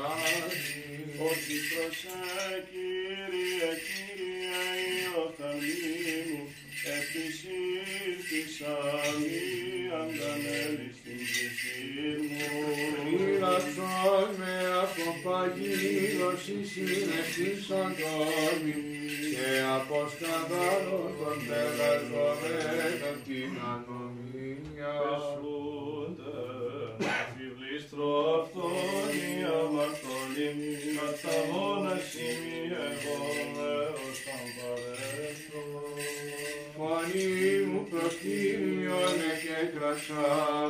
[1.27, 4.33] Ότι προσέ Κύριε, Κύριε,
[4.91, 5.62] η οφθαλμή
[6.29, 6.41] μου
[6.97, 9.41] επισήλθησαν οι
[9.99, 11.83] αντανέλη στην ψυχή
[12.29, 12.47] μου.
[13.03, 18.77] Μοίραξον με από παγίδωση συνεχίσαν τόρμη
[19.33, 24.93] και από σκανδάλο των περγαζομένων την ανομία.
[25.03, 26.37] Πεσούνται,
[27.33, 29.27] φιλίστρο αυτόν η
[29.59, 30.51] αμαρτωλή,
[30.95, 34.02] κατά μόνα σημεία εγώ έως τον παρέσω.
[36.85, 40.25] Φωνή μου προς Κύριον εκέκρασα,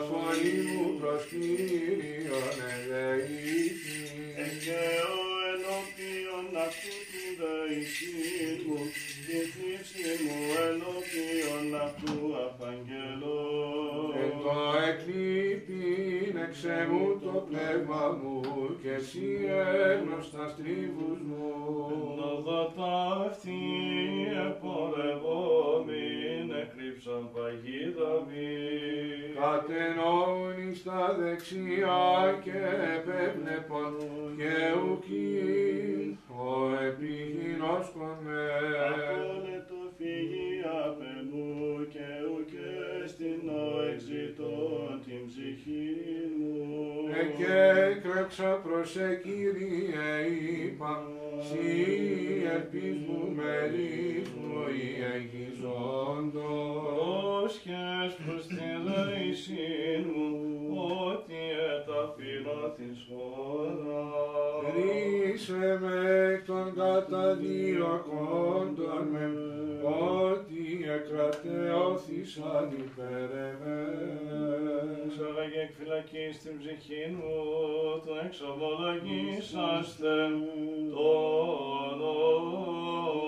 [0.08, 4.02] φωνή μου προς Κύριον ελεήθη.
[4.44, 5.22] Εγγέω
[5.52, 8.80] ενώπιον αυτού του δεησίν μου,
[9.26, 13.42] τη θύψη μου ενώπιον αυτού απαγγελώ.
[14.44, 14.58] Εν το
[14.90, 18.38] εκλείπειν εξ εμού το πνεύμα μου
[18.82, 19.28] και εσύ
[19.90, 21.46] έγνωστα στρίβους μου.
[22.18, 22.96] Νοδότα
[23.30, 23.62] αυτή
[24.48, 28.54] επορευόμην εκρύψαν παγίδα μη.
[29.40, 32.06] Κατενών εις τα δεξιά
[32.44, 32.60] και
[32.96, 33.94] επέβλεπον
[34.38, 36.30] και ουκίν ο
[36.88, 38.44] επιγεινώσκον με.
[38.90, 40.52] Απόλε το φυγή
[40.84, 41.52] απενού
[41.94, 43.52] και ουκές στην ο
[44.34, 45.88] εξητών την ψυχή
[46.38, 46.56] μου.
[47.22, 48.92] Εκέκραξα προς
[49.24, 50.12] Κύριε
[50.64, 50.94] είπα,
[51.48, 51.70] σύ
[52.54, 56.84] ελπίς μου μερίς μου η εγγυζόντος.
[57.44, 60.28] Πρόσχες προς τη δέησή μου,
[61.12, 61.42] ότι
[61.74, 64.04] εταφυρώθης χώρα.
[64.74, 65.98] Ρίσε με
[66.34, 69.24] εκ των καταδίωκόντων με,
[70.94, 74.14] ότι εκρατεώθησαν υπέρ εμές.
[75.06, 77.34] Εξαγαγε εκ φυλακής την ψυχή μου,
[78.06, 80.14] το εξομολογήσαστε
[80.94, 81.10] το
[81.92, 83.23] ονόματι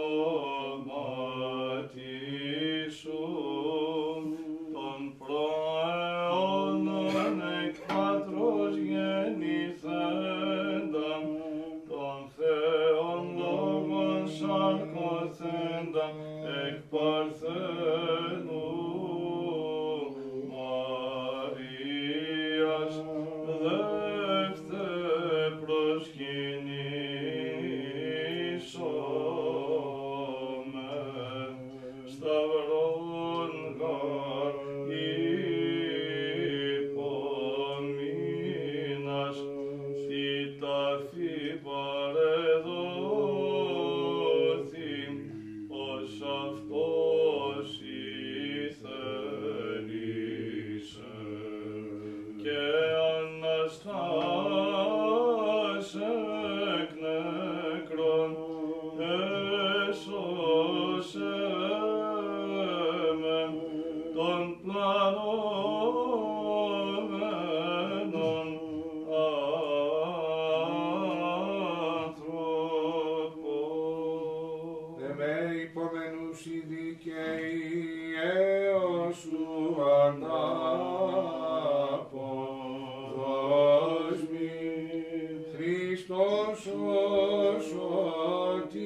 [87.68, 88.86] σωτήρι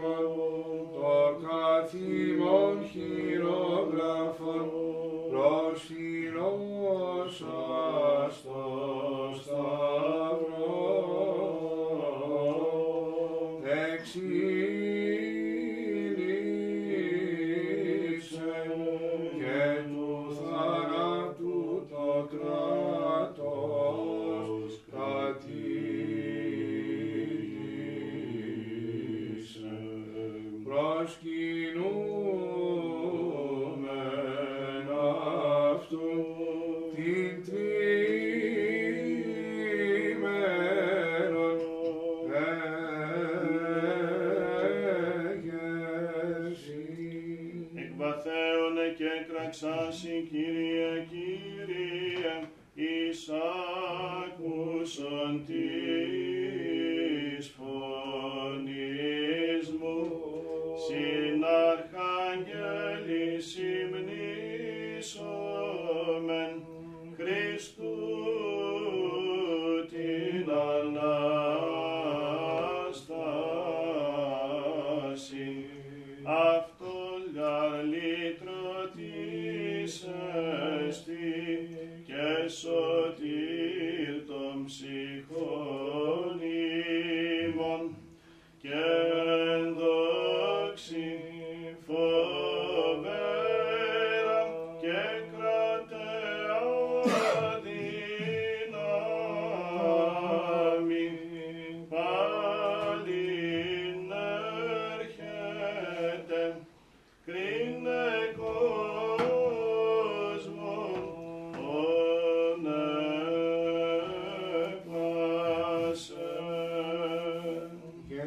[0.00, 0.18] μου
[0.92, 1.12] το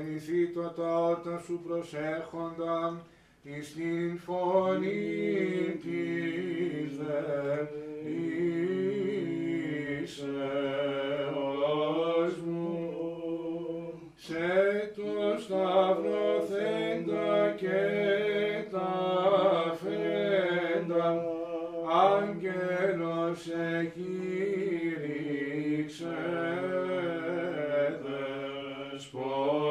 [0.07, 3.01] ενηζήτωτα σου προσέχονταν
[3.43, 6.97] εις την φωνή της
[10.07, 10.35] δεήσεως
[12.45, 12.65] μου.
[14.15, 17.81] Σε το σταυρό θέντα και
[18.71, 18.91] τα
[19.81, 21.07] φέντα,
[22.13, 23.41] άγγελος
[23.79, 24.97] εκείριξε
[28.91, 29.66] δεσπότη.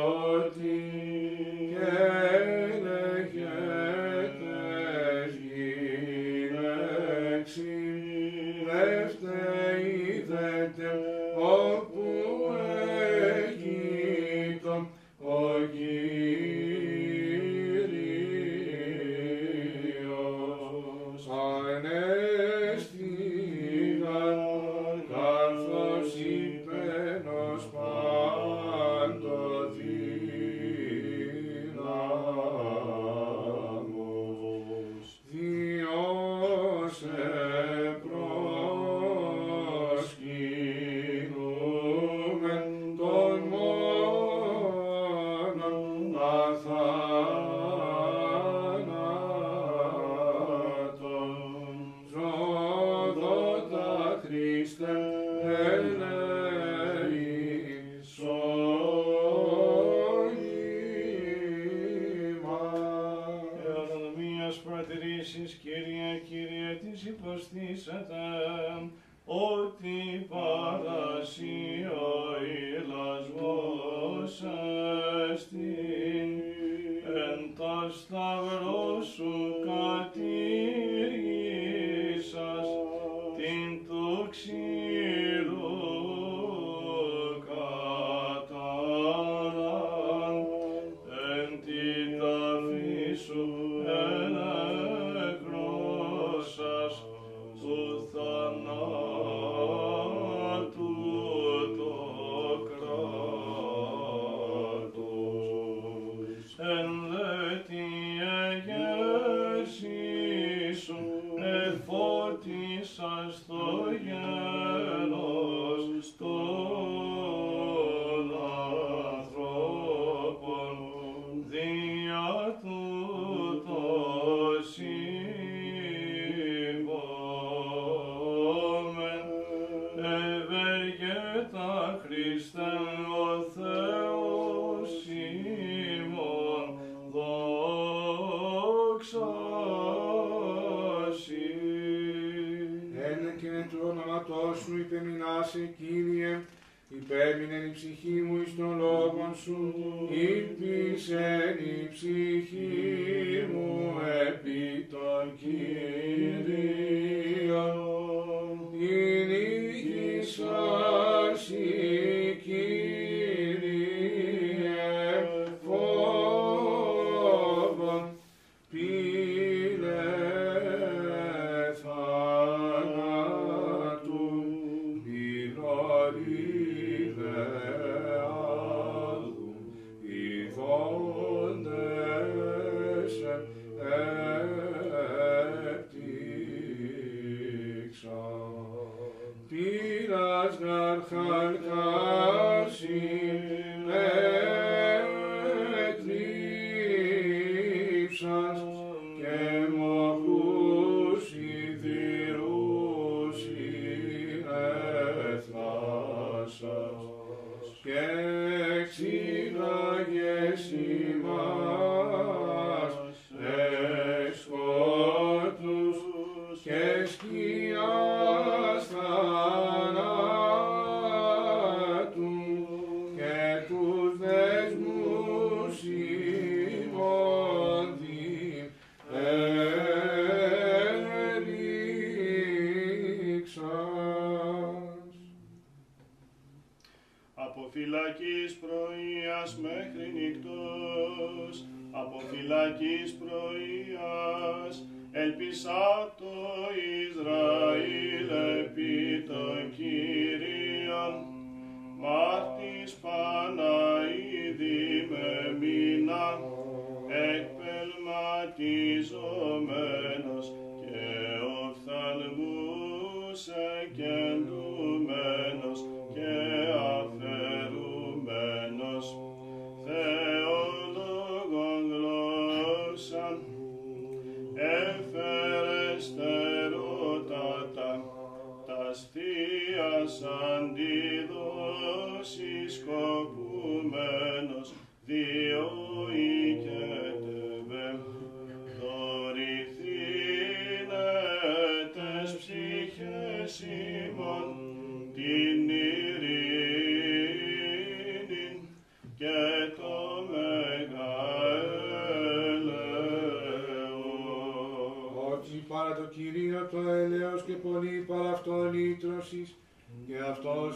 [217.07, 217.46] Και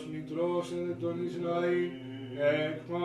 [0.00, 1.90] αυτός λυτρώσεται τον Ισραήλ,
[2.68, 2.99] εκπασών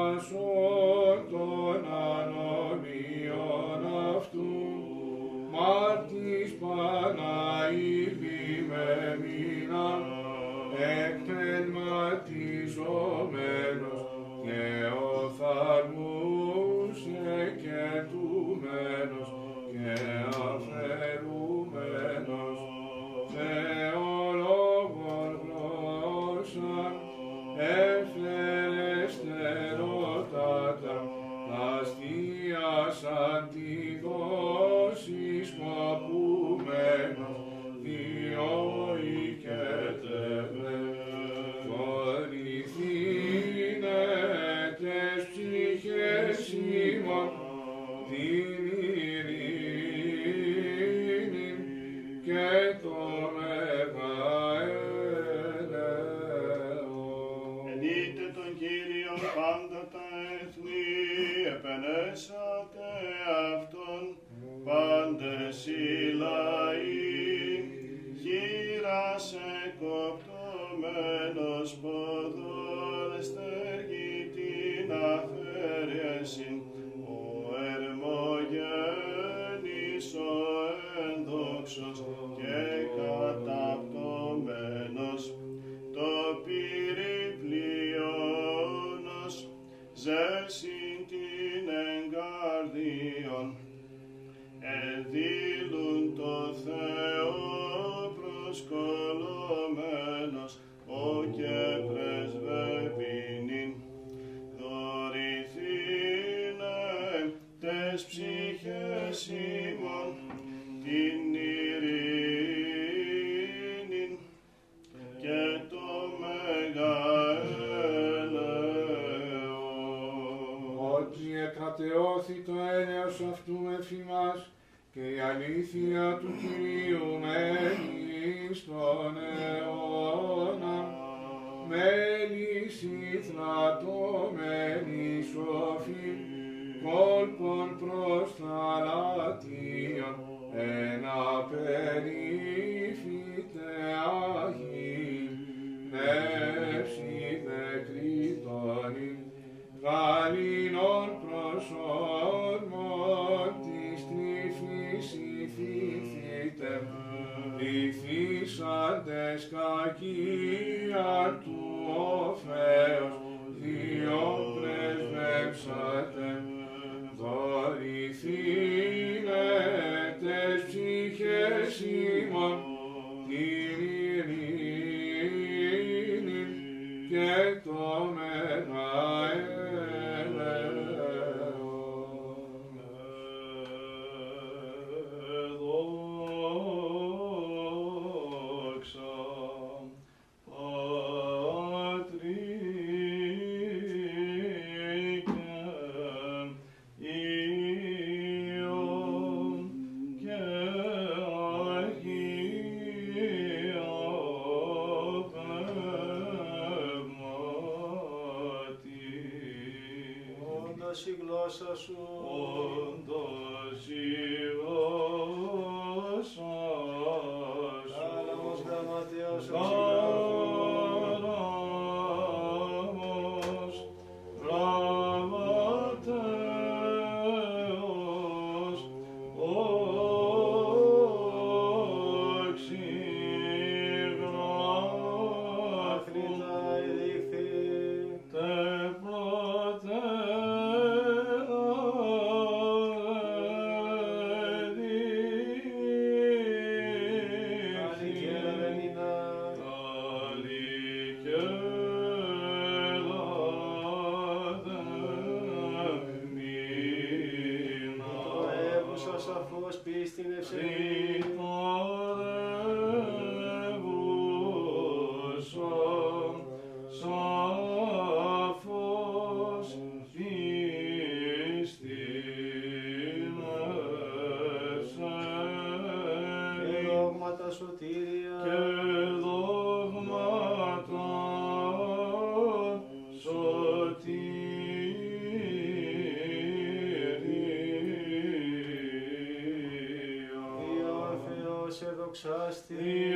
[292.15, 293.14] Θεός εδοξάστη,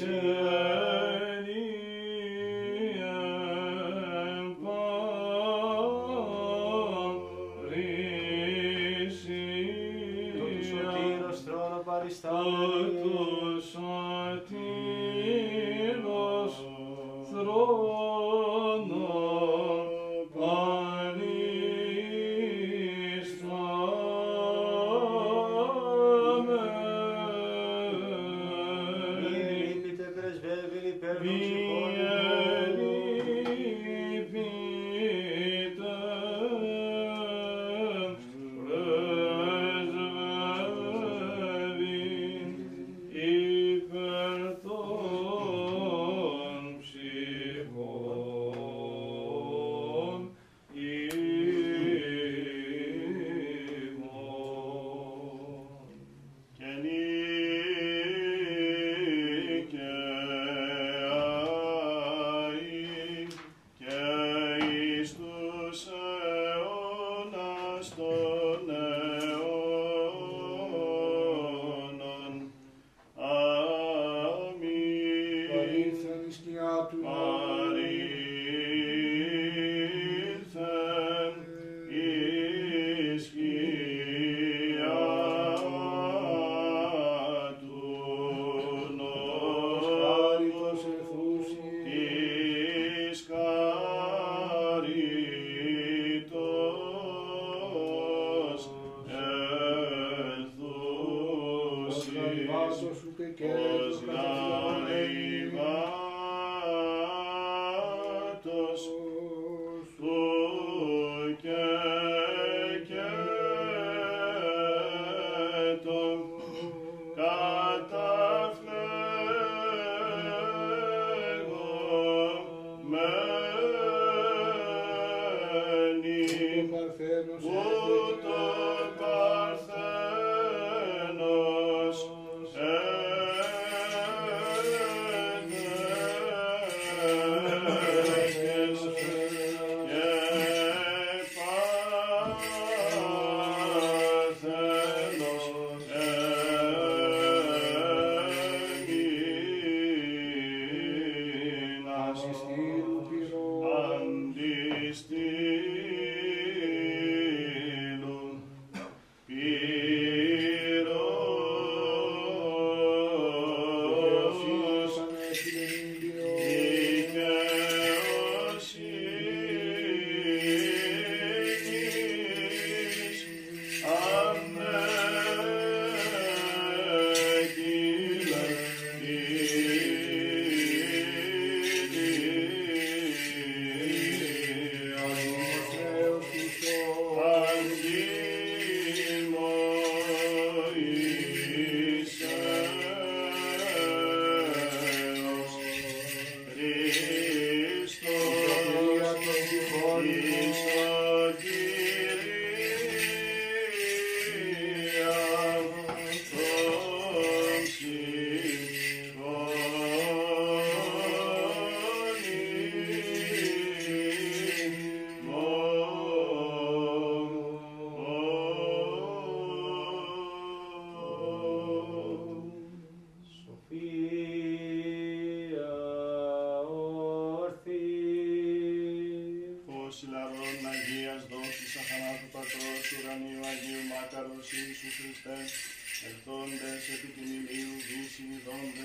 [0.00, 0.41] εν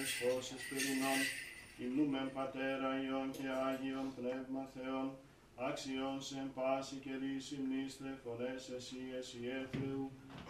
[0.08, 1.20] δόντες φως εσπερινών,
[1.84, 5.08] υμνούμεν Πατέρα Υιόν και Άγιον Πνεύμα Θεόν,
[5.68, 9.40] άξιον σε πάση καιρή συμνήστρε φωνές εσύ εσύ
[9.72, 10.04] Θεού,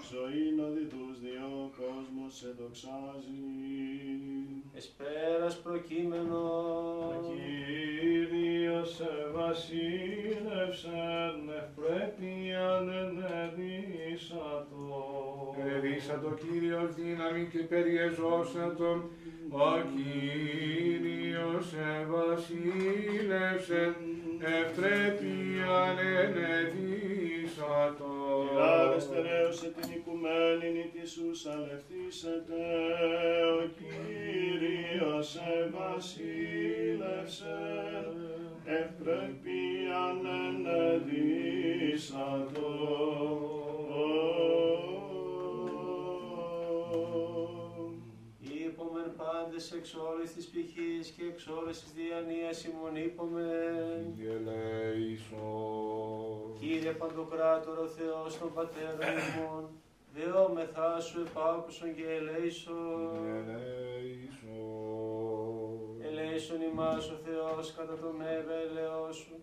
[0.10, 3.46] ζωήν οδητούς δύο κόσμους σε δοξάζει.
[4.80, 7.26] Εσπέρας προκείμενος.
[7.28, 8.92] Κύριος
[9.36, 14.86] βασίλευσεν ευπρέπειαν ενεδίσατο.
[15.62, 19.10] Ερεβίσατο Κύριος δύναμη και περιεζώσατον,
[19.50, 23.96] ο Κύριος ευασίλευσεν,
[24.40, 28.12] ευπρέπειαν ενεδίσατο.
[28.56, 32.64] Λάβε στερέωσε την οικουμένην της ους αλευθύσετε,
[33.58, 35.30] ο Κύριος
[35.62, 36.28] ευασίλευσεν,
[38.66, 41.58] ευπρέπειαν ενεδίσατο.
[49.18, 54.14] Πάντες εξ όλης της πηχής και εξ όλης της διανοίας ημών είπομεν.
[54.22, 55.48] Γελέησον.
[56.60, 59.64] Κύριε Παντοκράτορο Θεός των Πατέρων ημών,
[60.16, 63.12] δεόμεθά σου επάκουσον και ελέησον.
[63.26, 64.48] Γελέησον.
[66.08, 69.36] Ελέησον ημάς ο Θεός κατά το μέγα ελαιό σου,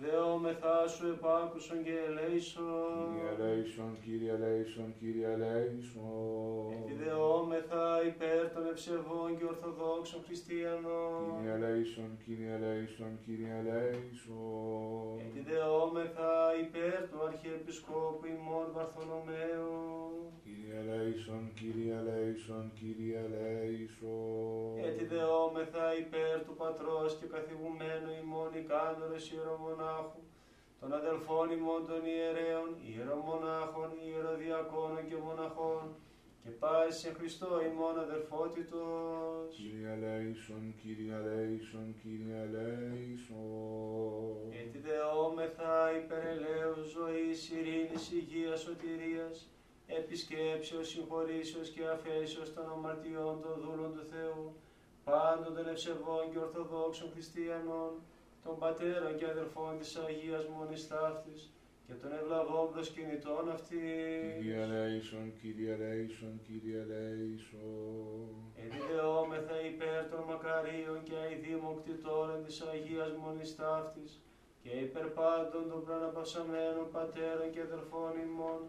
[0.00, 3.06] δεόμεθά σου επάκουσον και ελέησον.
[3.20, 6.72] Γελέησον, Κύριε ελέησον, Κύριε ελέησον.
[6.80, 11.24] Επιδεόμεθα υπέρ των ευσεβών και ορθοδόξων χριστιανών.
[11.36, 15.14] Κύριε ελέησον, Κύριε ελέησον, Κύριε ελέησον.
[15.28, 16.32] Επιδεόμεθα
[16.64, 19.70] υπέρ του Αρχιεπισκόπου ημών Βαρθολομαίου.
[20.44, 24.74] Κύριε ελέησον, Κύριε ελέησον, Κύριε ελέησον.
[24.88, 29.24] Ετιδεόμεθα υπέρ του πατρός και καθηγουμένου ημών ικάνωρος
[29.82, 30.20] ιερομονάχου,
[30.80, 35.84] των αδελφών ημών των ιερέων, ιερομονάχων, ιεροδιακόνων και μοναχών,
[36.42, 39.48] και πάση σε Χριστό ημών αδερφότητος.
[39.56, 43.40] Κύριε ελέησον, Κύριε ελέησον, Κύριε ελέησον.
[44.54, 49.36] Γιατί δεόμεθα υπερελαίους ζωής, ειρήνης, υγείας, σωτηρίας,
[50.00, 54.44] επισκέψεως, συγχωρήσεως και αφέσεως των αμαρτιών των δούλων του Θεού,
[55.04, 57.92] πάντων των ευσεβών και ορθοδόξων χριστιανών,
[58.44, 61.42] των πατέρων και αδερφών της Αγίας Μονής Ταύτης
[61.86, 64.34] και των ευλαβών προσκυνητών αυτής.
[64.38, 68.26] Κύριε ελέησον, Κύριε ελέησον, Κύριε ελέησον.
[68.62, 74.12] Εδιδεόμεθα υπέρ των μακαρίων και αηδήμων κτητόρων της Αγίας Μονής Ταύτης
[74.62, 78.60] και υπέρ πάντων των προαναπαυσαμένων πατέρων και αδερφών ημών,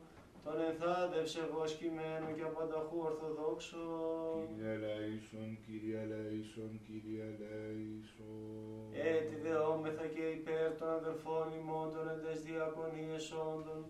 [0.44, 4.36] των ενθάδευσε βοσκημένων και απανταχού ορθοδόξων.
[4.50, 8.84] Κύριε ελέησον, Κύριε ελέησον, Κύριε ελέησον.
[9.14, 13.82] Έτσι δεόμεθα και υπέρ των αδερφών ημών των εντες διακονίες όντων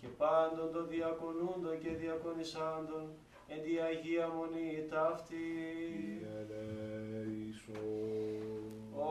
[0.00, 3.04] και πάντων των διακονούντων και διακονισάντων
[3.52, 5.44] εν τη Αγία Μονή ταύτη.
[5.96, 6.34] Κύριε
[6.98, 7.86] ελέησον.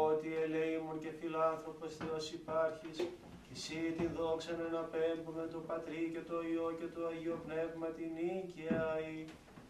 [0.08, 3.24] Ότι ελεήμων και φιλάνθρωπος Θεός υπάρχεις, και
[3.56, 8.10] εσύ τη δόξα να αναπέμπουμε το Πατρί και το Υιό και το Αγίο Πνεύμα την
[8.18, 8.86] νίκαια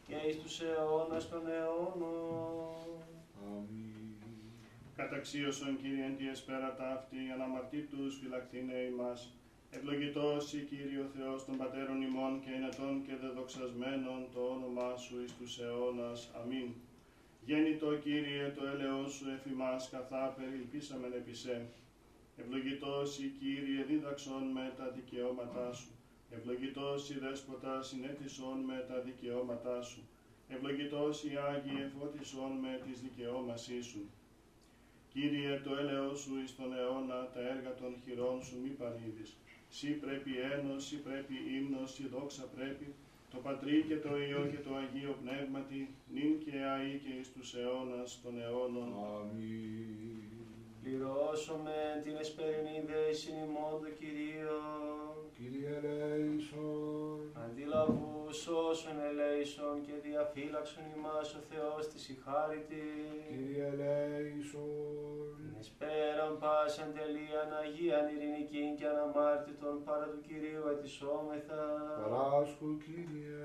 [0.07, 2.87] και εις τους αιώνας των αιώνων.
[3.45, 4.17] Αμήν.
[4.99, 9.19] Καταξίωσον Κύριε εν τη εσπέρα ταύτη, αναμαρτήτους φυλακτήνε ημάς.
[9.75, 15.15] Ευλογητός η Κύριε ο Θεός των Πατέρων ημών και ενετών και δεδοξασμένων το όνομά Σου
[15.23, 16.19] εις τους αιώνας.
[16.39, 16.69] Αμήν.
[17.45, 21.55] Γέννητο Κύριε το έλεος Σου εφ' ημάς, καθά περιλπίσαμεν επί σε.
[22.41, 25.91] Ευλογητός η Κύριε δίδαξον με τα δικαιώματά Σου.
[26.29, 30.01] Ευλογητός η Δέσποτα συνέτησον με τα δικαιώματά Σου.
[30.49, 34.01] Ευλογητός η Άγιε φώτισον με τις δικαιώμασή Σου.
[35.13, 39.29] Κύριε, το έλεος σου εις τον αιώνα, τα έργα των χειρών σου μη παρήδεις.
[39.69, 42.87] Σύ πρέπει ένος, σύ πρέπει ύμνος, σύ δόξα πρέπει,
[43.31, 47.53] το Πατρί και το Υιό και το Αγίο Πνεύματι, νυν και αεί και εις τους
[47.53, 48.89] αιώνας των αιώνων.
[49.05, 50.15] Αμήν.
[51.35, 54.59] Πληρώσουμε την εσπερινή δέση ημών το Κυρίο.
[55.35, 57.19] Κύριε ελέησον.
[57.45, 62.83] Αντιλαβούς όσων ελέησον και διαφύλαξον ημάς ο Θεός της η χάριτη.
[63.27, 65.54] Κύριε ελέησον.
[65.65, 71.63] Την εσπέραν πάσαν τελείαν Αγίαν ειρηνικήν και αναμάρτητον παρά του Κυρίου ετισόμεθα.
[71.99, 73.43] Παράσχου Κύριε.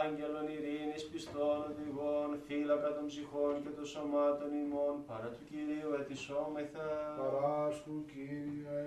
[0.00, 6.88] Άγγελον ειρήνης πιστών οδηγών, φύλακα των ψυχών και των σωμάτων ημών, παρά του Κυρίου ετισόμεθα.
[7.20, 8.82] Παράσχου Κύριε.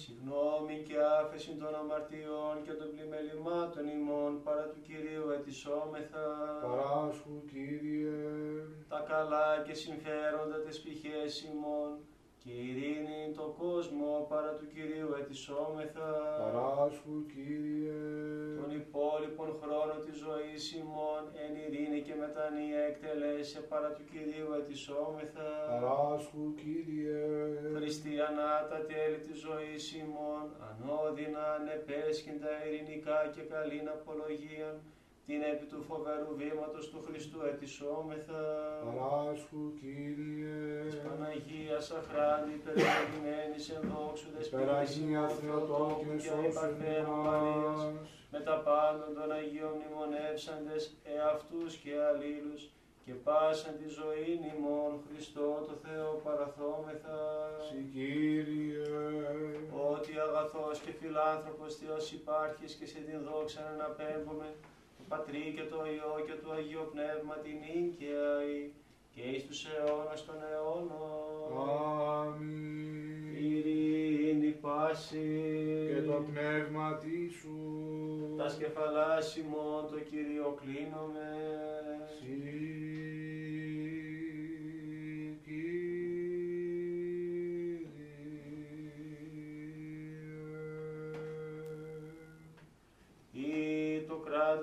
[0.00, 6.26] Συγνώμη και άφεση των αμαρτιών και των πλημελημάτων ημών, παρά του Κυρίου ετισόμεθα.
[6.64, 8.20] Παράσχου Κύριε.
[8.92, 11.90] Τα καλά και συμφέροντα τις πηχές ημών,
[12.44, 16.10] και ειρήνη το κόσμο, παρά του Κυρίου ετισόμεθα.
[16.42, 17.98] Παράσχου Κύριε.
[18.60, 25.48] Τον υπόλοιπον χρόνο της ζωής ημών, εν ειρήνη και μετανία εκτελέσε παρά του Κυρίου ετισόμεθα.
[25.72, 27.20] Παράσχου Κύριε.
[27.76, 34.76] Χριστιανά τα τέλη της ζωής ημών, ανώδυνα, ανεπέσχυντα, ειρηνικά και καλήν απολογίαν,
[35.26, 38.42] την επί του φοβερού βήματος του Χριστού ετισόμεθα.
[38.84, 40.56] Παράσχου Κύριε.
[40.84, 48.10] Της Παναγίας αχράντη, περιπολιμένης εν δόξου Περαγία Θεοτόκη και σώσον υπαρθένου Μαρίας, ημάς.
[48.32, 50.82] με τα πάντων των Αγίων μνημονεύσαντες
[51.14, 52.62] εαυτούς και αλλήλους,
[53.04, 57.18] και πάσαν τη ζωή ημών Χριστό το Θεό παραθόμεθα.
[57.66, 58.86] Συ Κύριε.
[59.92, 64.48] Ότι αγαθός και φιλάνθρωπος Θεός υπάρχεις και σε την δόξα να αναπέμπουμε,
[65.02, 68.32] το Πατρί και το Υιό και το Αγίο Πνεύμα την νίκαια
[69.14, 71.50] και εις τους αιώνας των αιώνων.
[72.18, 73.34] Αμήν.
[73.44, 75.28] Ειρήνη πάση
[75.94, 77.00] Και το πνεύμα
[77.40, 77.56] σου.
[78.36, 81.30] τα σκεφαλάς ημών το Κύριο κλείνομαι.
[82.16, 82.91] Συ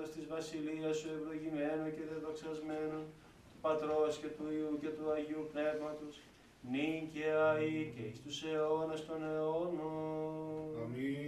[0.00, 2.98] Ή το κράτος της βασιλείας σου ευλογημένο και δεδοξασμένο,
[3.50, 6.14] του Πατρός και του Υιού και του Αγίου Πνεύματος,
[6.70, 10.64] νυν και αεί και εις τους αιώνας των αιώνων.
[10.82, 11.18] Αμήν.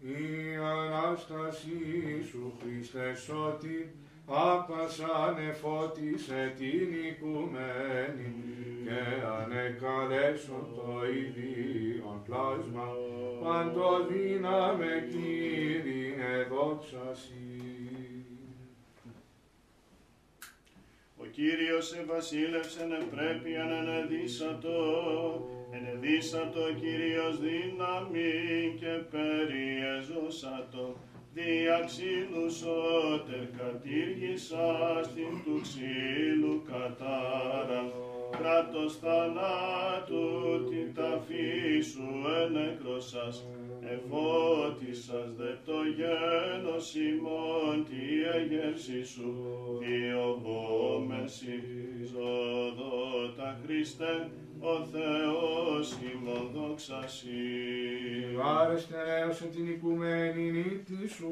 [0.00, 3.78] Η Ανάστασή σου, Χριστέ σώτη,
[4.26, 8.30] άπασαν εφώτισε την οικουμένη
[8.84, 9.00] και
[9.40, 10.88] ανεκαλέσον το
[11.22, 12.86] ίδιον πλάσμα,
[13.42, 16.03] παντοδύναμε Κύριε
[16.48, 17.84] δόξα Συ.
[21.16, 24.78] Ο Κύριος ευασίλευσεν πρέπει ανενεδίσατο,
[25.70, 30.96] ενεδίσατο Κύριος δύναμη και περιεζώσατο.
[31.34, 37.82] Δια ξύλου σώτερ κατήργησας την του ξύλου κατάρα,
[38.30, 40.24] κράτος θανάτου
[40.68, 42.06] την ταφή σου
[42.42, 43.46] ενεκρόσας,
[43.92, 48.04] εφώτισας δε το γένος ημών τη
[48.36, 49.30] εγέρση σου,
[49.80, 51.62] διωγόμεση
[52.12, 54.30] ζωδότα Χριστέ,
[54.60, 57.28] ο Θεός ημών δόξα Συ.
[58.60, 61.23] Άρεστε έως την οικουμένη νύχτη σου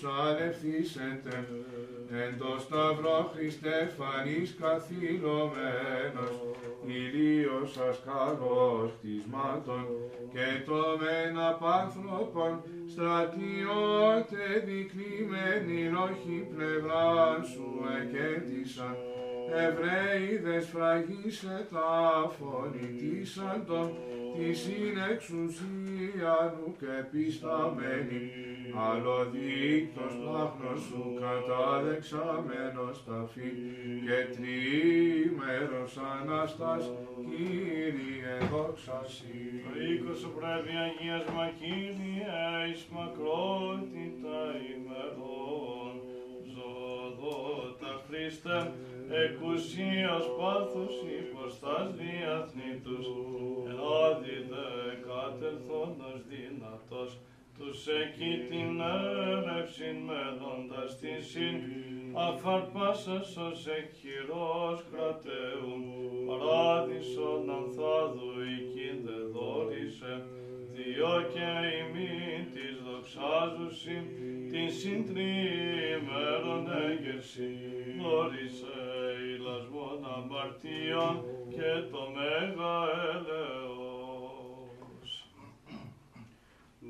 [0.00, 1.36] σαλευθήσετε,
[2.10, 6.36] εν το σταυρό Χριστέ φανείς καθυλωμένος,
[6.86, 9.86] ηλίος ασκαλός κτισμάτων
[10.32, 17.68] και το μεν απάνθρωπον στρατιώτε δικλειμένοι όχι πλευρά σου
[18.00, 18.96] εκέντησαν.
[19.54, 21.90] Εβραίοι δε σφραγίσε τα
[22.38, 24.25] φωνητήσαντον τη
[24.62, 28.24] συνεξουσία νου και πισταμένη,
[28.88, 33.50] άλλο δίκτος πλάχνος σου κατάδεξαμένος ταφή
[34.06, 36.84] και τριήμερος Αναστάς
[37.28, 39.34] Κύριε δόξα Συ.
[39.64, 44.38] Το οίκος σου πρέπει αγίασμα Κύριε εις μακρότητα
[44.72, 45.45] ημερών.
[48.06, 48.72] Ζωδότα Χριστέ,
[49.24, 53.06] εκουσίας πάθους υποστάς διαθνήτους,
[53.68, 54.64] ελάδι δε
[55.06, 57.18] κατελθόντος δυνατός,
[57.58, 61.56] τους εκεί την έρευσιν μέδοντας τη συν,
[62.14, 65.82] αφαρπάσας ως εκχειρός κρατεούν,
[66.26, 70.14] παράδεισον ανθάδου εκεί δε δόρισε,
[70.74, 74.04] διό και ημίν της δοξάζουσιν,
[74.50, 77.50] την συντριήμερον έγερση,
[78.00, 78.78] δόρισε
[79.34, 81.14] ηλασμόν αμαρτίων
[81.54, 82.76] και το μέγα
[83.12, 83.75] έλεος.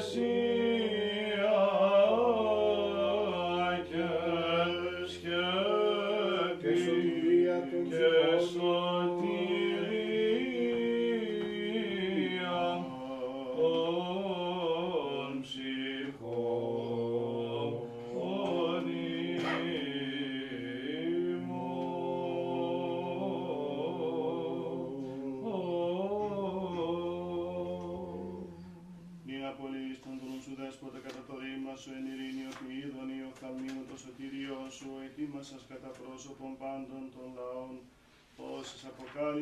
[0.00, 0.43] και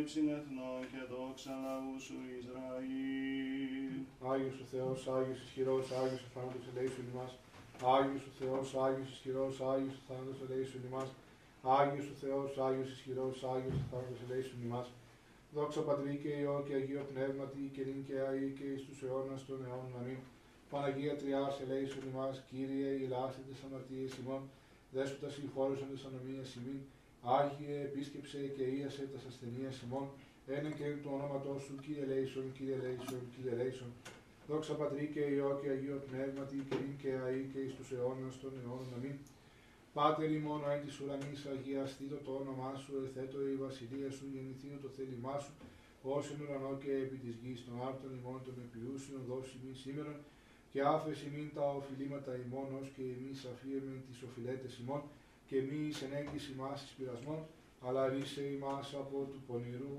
[0.03, 3.95] αποκάλυψην εθνών και δόξα λαού σου Ισραήλ.
[4.31, 7.33] Άγιος ο Θεός, Άγιος ισχυρός, Άγιος ο θάνατος ελέησον ημάς.
[7.97, 11.11] Άγιος ο Θεός, Άγιος ισχυρός, Άγιος ο θάνατος ελέησον ημάς.
[11.79, 14.89] Άγιος ο Θεός, Άγιος ισχυρός, Άγιος ο θάνατος ελέησον ημάς.
[15.55, 19.41] Δόξα Πατρί και Υιό και Αγίο Πνεύματι και νυν και αεί και εις τους αιώνας
[19.49, 20.21] των αιώνων αμήν.
[20.71, 24.43] Παναγία Τριάς ελέησον ημάς, Κύριε ηλάστη τις αμαρτίες ημών,
[24.95, 26.81] δέσποτας συγχώρεσον τις ανομίες ημίν,
[27.25, 30.07] Άγιε επίσκεψε και ίασε τας ασθενείας ημών,
[30.47, 33.91] ένα και εν του ονόματός σου, Κύριε ελέησον, Κύριε ελέησον, Κύριε ελέησον.
[34.49, 38.35] Δόξα Πατρί και Υιό και Αγίο Πνεύματι και νυν και αεί και εις τους αιώνας
[38.43, 39.17] των αιώνων αμήν.
[39.97, 44.89] Πάτερ ημών εν της ουρανής αγιαστήτω το όνομά σου, εθέτω η βασιλεία σου, γεννηθήτω το
[44.97, 45.53] θέλημά σου,
[46.15, 50.19] ως εν ουρανό και επί της γης των άρτων ημών των επιούσιων δώσει μη σήμερον,
[50.73, 55.03] και άφεση μην τα οφειλήματα ημών, ως και εμείς αφίεμεν τις οφειλέτες ημών,
[55.53, 57.41] και μη εις ενέγγιση ημάς εις πειρασμών,
[57.87, 59.99] αλλά ρίσε ημάς από του πονηρού.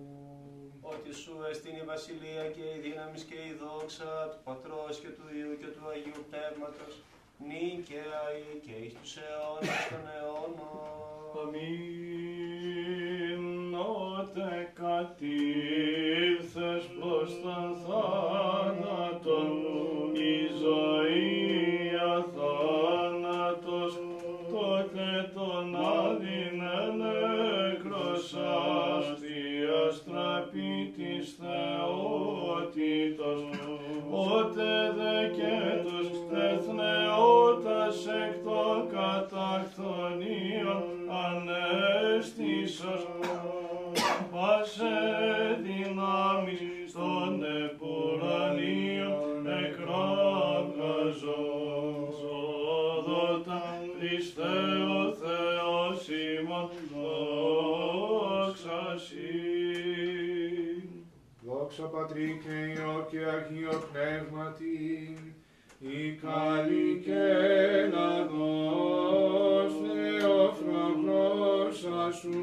[0.94, 5.26] Ότι σου εστίν η βασιλεία και η δύναμη και η δόξα του Πατρός και του
[5.38, 6.94] Υιού και του Αγίου Πνεύματος,
[7.48, 10.78] νυν και αεί και εις τους αιώνας των αιώνων.
[11.42, 11.82] Αμήν.
[14.16, 14.52] Ότε
[14.84, 19.52] κατήρθες προς τον θάνατον,
[20.36, 21.14] η ζωή
[61.78, 65.18] Δόξα Πατρί και Υιό και Αγίο Πνεύματι,
[65.80, 67.26] η καλή και
[67.92, 72.38] λαδός Θεοφραγλώσσα σου,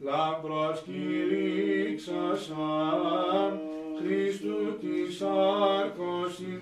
[0.00, 3.52] λαμπρός κηρύξασαν,
[3.98, 6.60] Χριστού της άρκωσιν,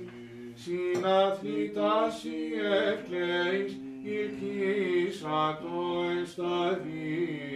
[0.55, 2.53] συναθλητάς η
[2.89, 5.77] ευκλαίης, ηρκήσα το
[6.21, 7.56] εσταδίον.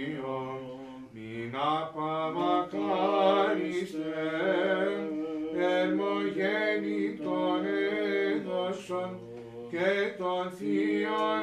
[1.61, 4.25] Μην απαμακάριστε,
[5.59, 7.65] ερμογέννητον
[8.35, 9.11] έδωσον
[9.71, 11.43] και των θείων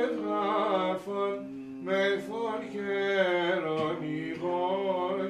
[0.00, 1.34] έγγραφων
[1.84, 5.20] με φορχέρον ηγών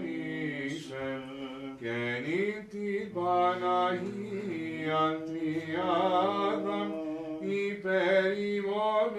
[1.80, 2.24] εν
[2.70, 6.80] την Παναγία Τριάδα
[7.40, 9.12] υπέρ ημών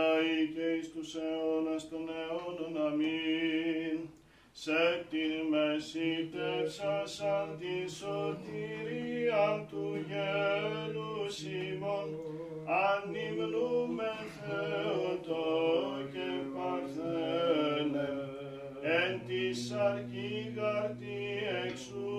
[0.00, 3.98] και αεί και εις τους αιώνας των αιώνων αμήν.
[4.52, 12.10] Σε την μεσήτευσασαν τη σωτηρίαν του γένους ημών,
[12.66, 15.44] ανυμνούμε Θεότο
[16.12, 18.10] και Παρθένε,
[18.82, 21.22] εν της σαρκή γαρτί
[21.66, 22.10] εξού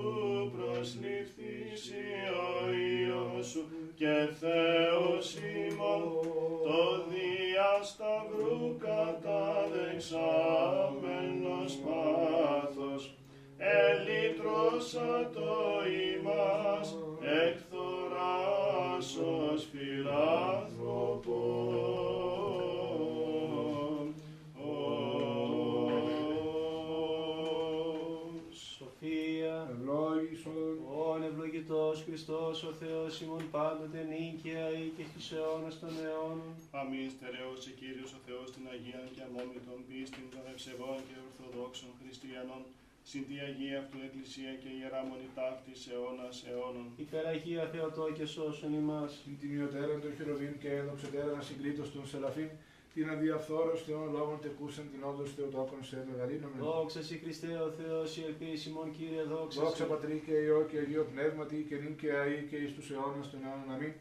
[0.56, 2.06] προσληφθήσει
[2.44, 3.64] ο Υιός σου
[3.96, 5.61] και Θεός ημών,
[10.10, 13.04] καταδεξάμενος πάθος,
[13.58, 15.52] ελύτρωσα το
[16.14, 16.88] ημάς
[17.44, 18.82] εκθοράσος
[19.72, 19.91] φιλάνθρωπον.
[32.52, 36.52] Χριστός ο Θεός ημών πάντοτε νίκαια ή και στους αιώνας των αιώνων.
[36.80, 42.64] Αμήν στερεώσει Κύριος ο Θεός την Αγία και αμόμητον πίστην των ευσεβών και ορθοδόξων χριστιανών,
[43.10, 46.88] συν τη Αγία αυτού Εκκλησία και Ιερά Μονή ταύτης αιώνας αιώνων.
[47.06, 49.12] Υπεραγία Θεοτό και σώσον ημάς.
[49.24, 52.50] την τιμιωτέραν των χειροβήν και έδοξετέραν ασυγκρίτως των σελαφήν,
[52.94, 56.60] την αδιαφθόρος Θεών λόγων τεκούσαν την όντως Θεοτόκον σε μεγαλύνομεν.
[56.60, 59.90] Δόξα Συ Χριστέ ο Θεός, η ελπίση ημών Κύριε, δόξα Δόξα Συ.
[59.90, 63.40] Πατρί και Υιό και Αγίο Πνεύματι και νυν και αεί και εις τους αιώνας των
[63.44, 63.94] αιώνων αμήν.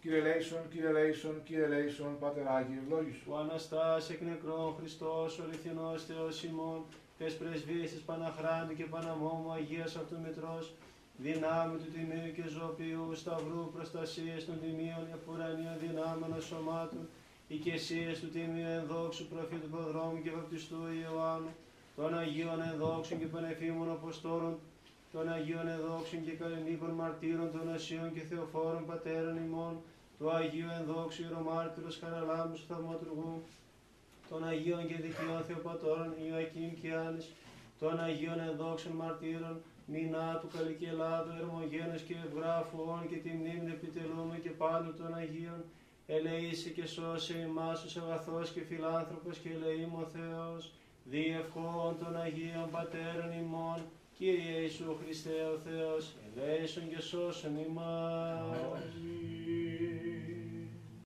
[0.00, 3.32] Κύριε Λέησον, Κύριε Λέησον, Κύριε Λέησον, Πάτερ Άγιε ευλόγησον.
[3.32, 6.80] Ο Αναστάς εκ νεκρών Χριστός, ο αληθινός Θεός ημών,
[7.18, 10.64] τες πρεσβείες της Παναχράντου και Παναμόμου Αγίας αυτού Μητρός,
[11.16, 17.08] δυνάμει του Τιμίου και Ζωοποιού, Σταυρού, προστασίες των Τιμίων, επουρανίων δυνάμεων σωμάτων,
[17.54, 21.52] οικεσίες του Τιμίου ενδόξου προφήτου Προδρόμου και Βαπτιστού Ιωάννου,
[21.96, 24.54] των Αγίων ενδόξων και Πανεφήμων Αποστόλων,
[25.12, 29.74] των Αγίων ενδόξων και καλλινίκων μαρτύρων, των Ασίων και Θεοφόρων Πατέρων ημών,
[30.18, 33.42] του Αγίου ενδόξου Ιερομάρτυρος Χαραλάμπου Θαυματουργού,
[34.28, 37.26] των Αγίων και Δικαιών Θεοπατώρων Ιωακήμ και Άννης,
[37.80, 39.56] των Αγίων ενδόξων μαρτύρων
[39.92, 45.60] Νινάτου, Καλικελάδου, Ερμογένους και Ευγράφου, όν και τη μνήμη επιτελούμε και πάντων των Αγίων,
[46.14, 50.72] ελεήσει και σώσε ημάς τους αγαθός και φιλάνθρωπος και ελεήμων Θεός,
[51.04, 53.80] διευχών των Αγίων Πατέρων ημών,
[54.18, 58.40] Κύριε Ιησού Χριστέ ο Θεός, ελέησον και σώσον ημάς.
[58.40, 59.39] Αμήν.